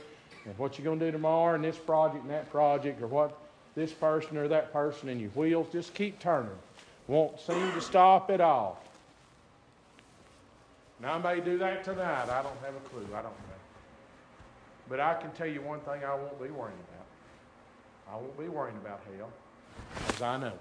And 0.44 0.56
what 0.58 0.78
you're 0.78 0.84
going 0.84 0.98
to 0.98 1.06
do 1.06 1.12
tomorrow 1.12 1.54
and 1.54 1.64
this 1.64 1.76
project 1.76 2.22
and 2.22 2.30
that 2.30 2.50
project 2.50 3.02
or 3.02 3.06
what 3.06 3.36
this 3.74 3.92
person 3.92 4.36
or 4.36 4.48
that 4.48 4.72
person 4.72 5.08
and 5.08 5.20
your 5.20 5.30
wheels 5.30 5.68
just 5.72 5.94
keep 5.94 6.18
turning. 6.18 6.50
Won't 7.06 7.38
seem 7.40 7.72
to 7.72 7.80
stop 7.80 8.30
at 8.30 8.40
all. 8.40 8.82
Now, 11.00 11.14
I 11.14 11.18
may 11.18 11.40
do 11.40 11.58
that 11.58 11.84
tonight. 11.84 12.28
I 12.28 12.42
don't 12.42 12.58
have 12.64 12.74
a 12.74 12.88
clue. 12.88 13.06
I 13.14 13.22
don't 13.22 13.24
know. 13.24 13.54
But 14.88 15.00
I 15.00 15.14
can 15.14 15.30
tell 15.32 15.46
you 15.46 15.60
one 15.62 15.80
thing 15.80 16.04
I 16.04 16.14
won't 16.14 16.40
be 16.40 16.50
worrying 16.50 16.78
about. 16.88 18.14
I 18.14 18.16
won't 18.16 18.38
be 18.38 18.48
worrying 18.48 18.76
about 18.76 19.00
hell, 19.16 19.30
as 20.08 20.22
I 20.22 20.36
know. 20.38 20.52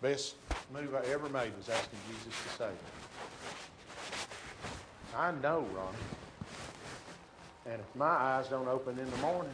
Best 0.00 0.36
move 0.72 0.94
I 0.94 1.04
ever 1.10 1.28
made 1.28 1.56
was 1.56 1.68
asking 1.68 1.98
Jesus 2.08 2.32
to 2.44 2.48
save 2.56 2.70
me. 2.70 2.76
I 5.16 5.32
know, 5.42 5.66
Ronnie. 5.74 5.98
And 7.66 7.80
if 7.80 7.96
my 7.96 8.06
eyes 8.06 8.48
don't 8.48 8.68
open 8.68 8.98
in 8.98 9.10
the 9.10 9.16
morning, 9.18 9.52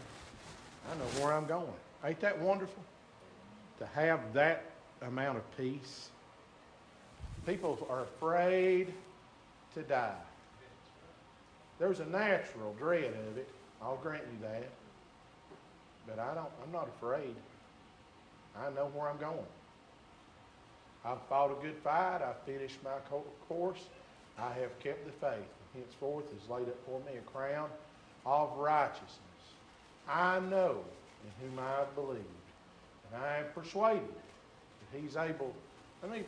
I 0.90 0.94
know 0.96 1.24
where 1.24 1.32
I'm 1.32 1.46
going. 1.46 1.72
Ain't 2.04 2.20
that 2.20 2.38
wonderful? 2.38 2.82
To 3.78 3.86
have 3.86 4.32
that 4.34 4.73
amount 5.06 5.38
of 5.38 5.56
peace. 5.56 6.10
People 7.46 7.86
are 7.90 8.02
afraid 8.02 8.92
to 9.74 9.82
die. 9.82 10.14
There's 11.78 12.00
a 12.00 12.06
natural 12.06 12.74
dread 12.78 13.12
of 13.30 13.36
it. 13.36 13.48
I'll 13.82 13.96
grant 13.96 14.22
you 14.32 14.48
that. 14.48 14.68
But 16.06 16.18
I 16.18 16.34
don't 16.34 16.48
I'm 16.64 16.72
not 16.72 16.88
afraid. 16.96 17.34
I 18.56 18.70
know 18.70 18.90
where 18.94 19.08
I'm 19.08 19.18
going. 19.18 19.38
I've 21.04 21.20
fought 21.28 21.50
a 21.50 21.62
good 21.62 21.76
fight. 21.82 22.20
I've 22.22 22.40
finished 22.46 22.78
my 22.82 22.90
course. 23.48 23.80
I 24.38 24.52
have 24.60 24.78
kept 24.78 25.04
the 25.04 25.12
faith. 25.12 25.44
Henceforth 25.74 26.24
is 26.32 26.48
laid 26.48 26.68
up 26.68 26.78
for 26.86 27.00
me 27.00 27.18
a 27.18 27.30
crown 27.30 27.68
of 28.24 28.56
righteousness. 28.56 29.10
I 30.08 30.38
know 30.40 30.78
in 31.24 31.48
whom 31.48 31.58
I 31.58 31.84
believe, 31.94 32.24
and 33.12 33.22
I 33.22 33.38
am 33.38 33.46
persuaded 33.54 34.23
He's 35.00 35.16
able. 35.16 35.54
Let 36.02 36.12
me. 36.12 36.24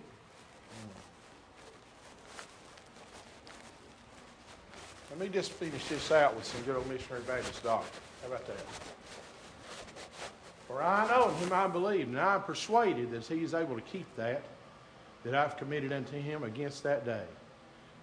Let 5.11 5.21
me 5.21 5.29
just 5.29 5.53
finish 5.53 5.87
this 5.87 6.11
out 6.11 6.35
with 6.35 6.45
some 6.45 6.61
good 6.63 6.77
old 6.77 6.89
missionary 6.89 7.23
Baptist 7.27 7.63
doctrine. 7.63 8.03
How 8.23 8.29
about 8.29 8.47
that? 8.47 8.67
For 10.67 10.83
I 10.83 11.07
know 11.09 11.29
in 11.29 11.35
whom 11.37 11.53
I 11.53 11.69
believe, 11.69 12.09
and 12.09 12.19
I 12.19 12.35
am 12.35 12.43
persuaded 12.43 13.13
that 13.13 13.25
He 13.27 13.43
is 13.43 13.55
able 13.55 13.77
to 13.77 13.83
keep 13.83 14.07
that 14.17 14.43
that 15.25 15.35
I've 15.35 15.57
committed 15.57 15.93
unto 15.93 16.21
Him 16.21 16.43
against 16.43 16.83
that 16.83 17.05
day. 17.05 17.25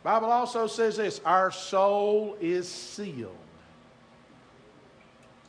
Bible 0.03 0.31
also 0.31 0.67
says 0.67 0.97
this: 0.97 1.19
Our 1.25 1.51
soul 1.51 2.37
is 2.39 2.69
sealed 2.69 3.35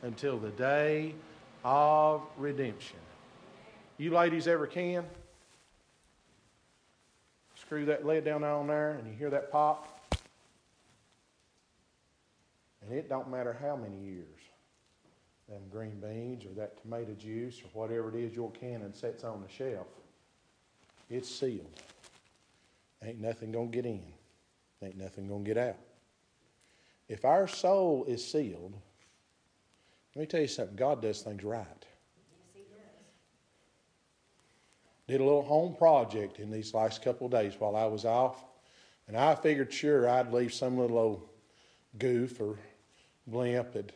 until 0.03 0.37
the 0.37 0.51
day 0.51 1.15
of 1.63 2.21
redemption. 2.37 2.99
You 3.97 4.11
ladies 4.11 4.47
ever 4.47 4.67
can? 4.67 5.05
Screw 7.55 7.85
that 7.85 8.05
lid 8.05 8.25
down 8.25 8.43
on 8.43 8.67
there 8.67 8.91
and 8.91 9.07
you 9.07 9.13
hear 9.13 9.29
that 9.29 9.51
pop. 9.51 9.99
And 12.81 12.93
it 12.93 13.09
don't 13.09 13.31
matter 13.31 13.57
how 13.59 13.75
many 13.75 13.97
years 13.97 14.27
them 15.47 15.61
green 15.71 15.99
beans 16.01 16.43
or 16.45 16.49
that 16.55 16.81
tomato 16.81 17.13
juice 17.13 17.61
or 17.61 17.69
whatever 17.79 18.09
it 18.09 18.15
is 18.15 18.35
your 18.35 18.51
cannon 18.51 18.93
sets 18.93 19.23
on 19.23 19.41
the 19.41 19.53
shelf, 19.53 19.87
it's 21.09 21.29
sealed. 21.29 21.81
Ain't 23.03 23.21
nothing 23.21 23.51
gonna 23.51 23.67
get 23.67 23.85
in. 23.85 24.01
Ain't 24.81 24.97
nothing 24.97 25.27
gonna 25.27 25.43
get 25.43 25.57
out. 25.57 25.77
If 27.07 27.25
our 27.25 27.47
soul 27.47 28.05
is 28.07 28.25
sealed, 28.25 28.73
let 30.15 30.21
me 30.21 30.25
tell 30.25 30.41
you 30.41 30.47
something 30.47 30.75
God 30.75 31.01
does 31.01 31.21
things 31.21 31.43
right. 31.43 31.84
Did 35.07 35.21
a 35.21 35.23
little 35.23 35.43
home 35.43 35.75
project 35.75 36.39
in 36.39 36.49
these 36.49 36.73
last 36.73 37.03
couple 37.03 37.27
of 37.27 37.31
days 37.31 37.53
while 37.59 37.75
I 37.75 37.85
was 37.85 38.05
off, 38.05 38.43
and 39.07 39.15
I 39.15 39.35
figured 39.35 39.71
sure 39.71 40.09
I'd 40.09 40.33
leave 40.33 40.53
some 40.53 40.77
little 40.77 40.97
old 40.97 41.29
goof 41.99 42.39
or 42.39 42.57
blimp 43.27 43.73
that 43.73 43.91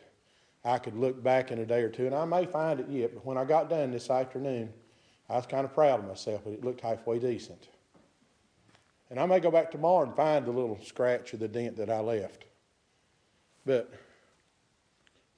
I 0.64 0.78
could 0.78 0.96
look 0.96 1.22
back 1.22 1.50
in 1.50 1.58
a 1.58 1.66
day 1.66 1.82
or 1.82 1.88
two, 1.88 2.06
and 2.06 2.14
I 2.14 2.24
may 2.24 2.46
find 2.46 2.80
it 2.80 2.88
yet, 2.88 3.14
but 3.14 3.24
when 3.24 3.38
I 3.38 3.44
got 3.44 3.70
done 3.70 3.90
this 3.90 4.10
afternoon, 4.10 4.72
I 5.28 5.36
was 5.36 5.46
kind 5.46 5.64
of 5.64 5.74
proud 5.74 6.00
of 6.00 6.06
myself, 6.06 6.42
but 6.44 6.52
it 6.52 6.64
looked 6.64 6.80
halfway 6.80 7.18
decent. 7.18 7.68
And 9.10 9.18
I 9.18 9.26
may 9.26 9.40
go 9.40 9.50
back 9.50 9.70
tomorrow 9.70 10.06
and 10.06 10.14
find 10.14 10.44
the 10.44 10.52
little 10.52 10.78
scratch 10.84 11.34
or 11.34 11.38
the 11.38 11.48
dent 11.48 11.76
that 11.76 11.90
I 11.90 12.00
left. 12.00 12.44
But 13.66 13.92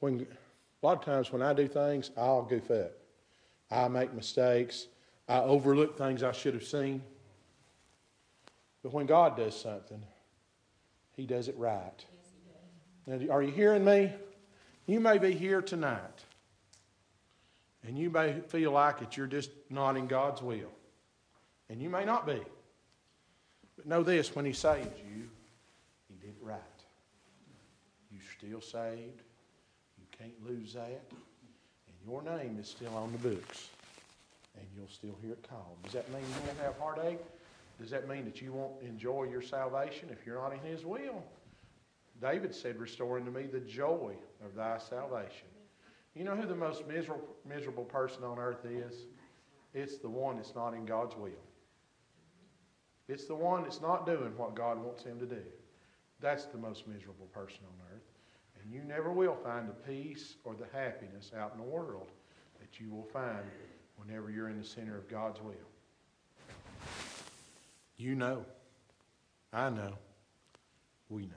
when 0.01 0.27
a 0.83 0.87
lot 0.87 0.99
of 0.99 1.05
times 1.05 1.33
when 1.33 1.43
I 1.43 1.55
do 1.55 1.69
things, 1.69 2.11
I'll 2.17 2.43
goof 2.43 2.71
up. 2.71 2.93
I 3.71 3.89
make 3.89 4.13
mistakes. 4.13 4.89
I 5.33 5.41
overlook 5.41 5.97
things 5.97 6.23
I 6.23 6.33
should 6.33 6.53
have 6.53 6.65
seen. 6.65 7.03
But 8.83 8.93
when 8.93 9.07
God 9.07 9.35
does 9.35 9.59
something, 9.59 10.03
He 11.17 11.25
does 11.25 11.49
it 11.49 11.57
right. 11.57 12.05
Now, 13.07 13.19
are 13.33 13.43
you 13.43 13.51
hearing 13.51 13.83
me? 13.83 14.13
You 14.87 15.01
may 15.01 15.17
be 15.17 15.33
here 15.33 15.63
tonight, 15.63 16.25
and 17.87 17.99
you 17.99 18.11
may 18.11 18.41
feel 18.49 18.73
like 18.73 18.99
that 18.99 19.17
you're 19.17 19.27
just 19.27 19.51
not 19.71 19.97
in 19.97 20.07
God's 20.07 20.43
will. 20.43 20.71
And 21.71 21.81
you 21.81 21.89
may 21.89 22.05
not 22.05 22.27
be. 22.27 22.41
But 23.77 23.87
know 23.87 24.03
this 24.03 24.37
when 24.37 24.45
He 24.45 24.53
saved 24.53 24.99
you, 24.99 25.31
He 26.11 26.17
did 26.21 26.37
it 26.37 26.43
right. 26.43 26.61
You're 28.11 28.21
still 28.39 28.61
saved. 28.61 29.23
You 29.99 30.07
can't 30.11 30.47
lose 30.47 30.75
that. 30.75 31.03
And 31.11 31.97
your 32.07 32.23
name 32.23 32.59
is 32.61 32.69
still 32.69 32.95
on 32.95 33.13
the 33.13 33.31
books. 33.31 33.71
And 34.59 34.67
you'll 34.75 34.89
still 34.89 35.17
hear 35.23 35.33
it 35.33 35.49
called. 35.49 35.83
Does 35.83 35.93
that 35.93 36.11
mean 36.13 36.23
you 36.23 36.47
won't 36.47 36.59
have 36.61 36.79
heartache? 36.79 37.21
Does 37.81 37.91
that 37.91 38.09
mean 38.09 38.25
that 38.27 38.41
you 38.43 38.53
won't 38.53 38.81
enjoy 38.83 39.25
your 39.25 39.43
salvation 39.43 40.09
if 40.11 40.27
you're 40.27 40.41
not 40.41 40.53
in 40.53 40.61
His 40.61 40.85
will? 40.85 41.23
David 42.21 42.55
said, 42.55 42.79
Restore 42.79 43.19
unto 43.19 43.31
me 43.31 43.45
the 43.45 43.61
joy 43.61 44.13
of 44.45 44.55
thy 44.55 44.79
salvation. 44.79 45.49
You 46.15 46.25
know 46.25 46.37
who 46.37 46.47
the 46.47 46.55
most 46.55 46.87
miserable, 46.87 47.27
miserable 47.49 47.85
person 47.85 48.23
on 48.23 48.39
earth 48.39 48.65
is? 48.65 49.07
It's 49.75 49.99
the 49.99 50.09
one 50.09 50.37
that's 50.37 50.55
not 50.55 50.75
in 50.75 50.85
God's 50.85 51.17
will. 51.17 51.31
It's 53.09 53.25
the 53.25 53.35
one 53.35 53.63
that's 53.63 53.81
not 53.81 54.07
doing 54.07 54.37
what 54.37 54.55
God 54.55 54.83
wants 54.83 55.03
him 55.03 55.19
to 55.19 55.27
do. 55.27 55.43
That's 56.21 56.45
the 56.45 56.59
most 56.59 56.87
miserable 56.87 57.27
person 57.33 57.61
on 57.65 57.95
earth. 57.95 58.03
And 58.63 58.73
you 58.73 58.83
never 58.85 59.11
will 59.11 59.37
find 59.43 59.69
the 59.69 59.73
peace 59.73 60.37
or 60.45 60.55
the 60.55 60.67
happiness 60.73 61.33
out 61.37 61.53
in 61.53 61.59
the 61.59 61.67
world 61.67 62.09
that 62.61 62.79
you 62.79 62.91
will 62.91 63.09
find 63.13 63.45
whenever 64.05 64.31
you're 64.31 64.49
in 64.49 64.59
the 64.59 64.65
center 64.65 64.97
of 64.97 65.09
God's 65.09 65.41
will. 65.41 65.55
You 67.97 68.15
know. 68.15 68.45
I 69.53 69.71
know. 69.71 69.93
We 71.09 71.23
know. 71.23 71.33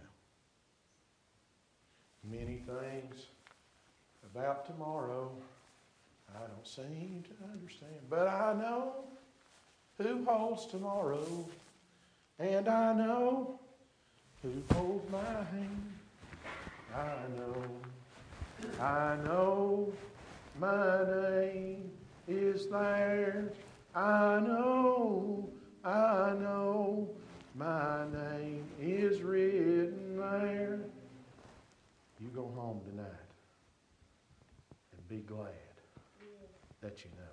Many 2.24 2.64
things 2.66 3.28
about 4.34 4.66
tomorrow 4.66 5.32
I 6.36 6.48
don't 6.48 6.68
seem 6.68 7.24
to 7.24 7.54
understand. 7.54 8.10
But 8.10 8.28
I 8.28 8.54
know 8.54 9.06
who 9.98 10.26
holds 10.26 10.66
tomorrow, 10.66 11.48
and 12.40 12.68
I 12.68 12.94
know 12.94 13.60
who 14.42 14.52
holds 14.74 15.10
my 15.12 15.20
hand. 15.20 15.94
I 16.94 17.16
know, 17.38 17.64
I 18.82 19.18
know 19.24 19.94
my 20.60 21.04
name 21.04 21.92
is 22.28 22.68
there. 22.68 23.52
I 23.96 24.40
know, 24.40 25.50
I 25.84 26.34
know 26.40 27.10
my 27.56 28.06
name 28.12 28.66
is 28.82 29.22
written 29.22 30.18
there. 30.18 30.80
You 32.20 32.28
go 32.30 32.52
home 32.56 32.82
tonight 32.90 33.08
and 34.92 35.08
be 35.08 35.18
glad 35.18 35.52
that 36.82 37.04
you 37.04 37.12
know. 37.18 37.25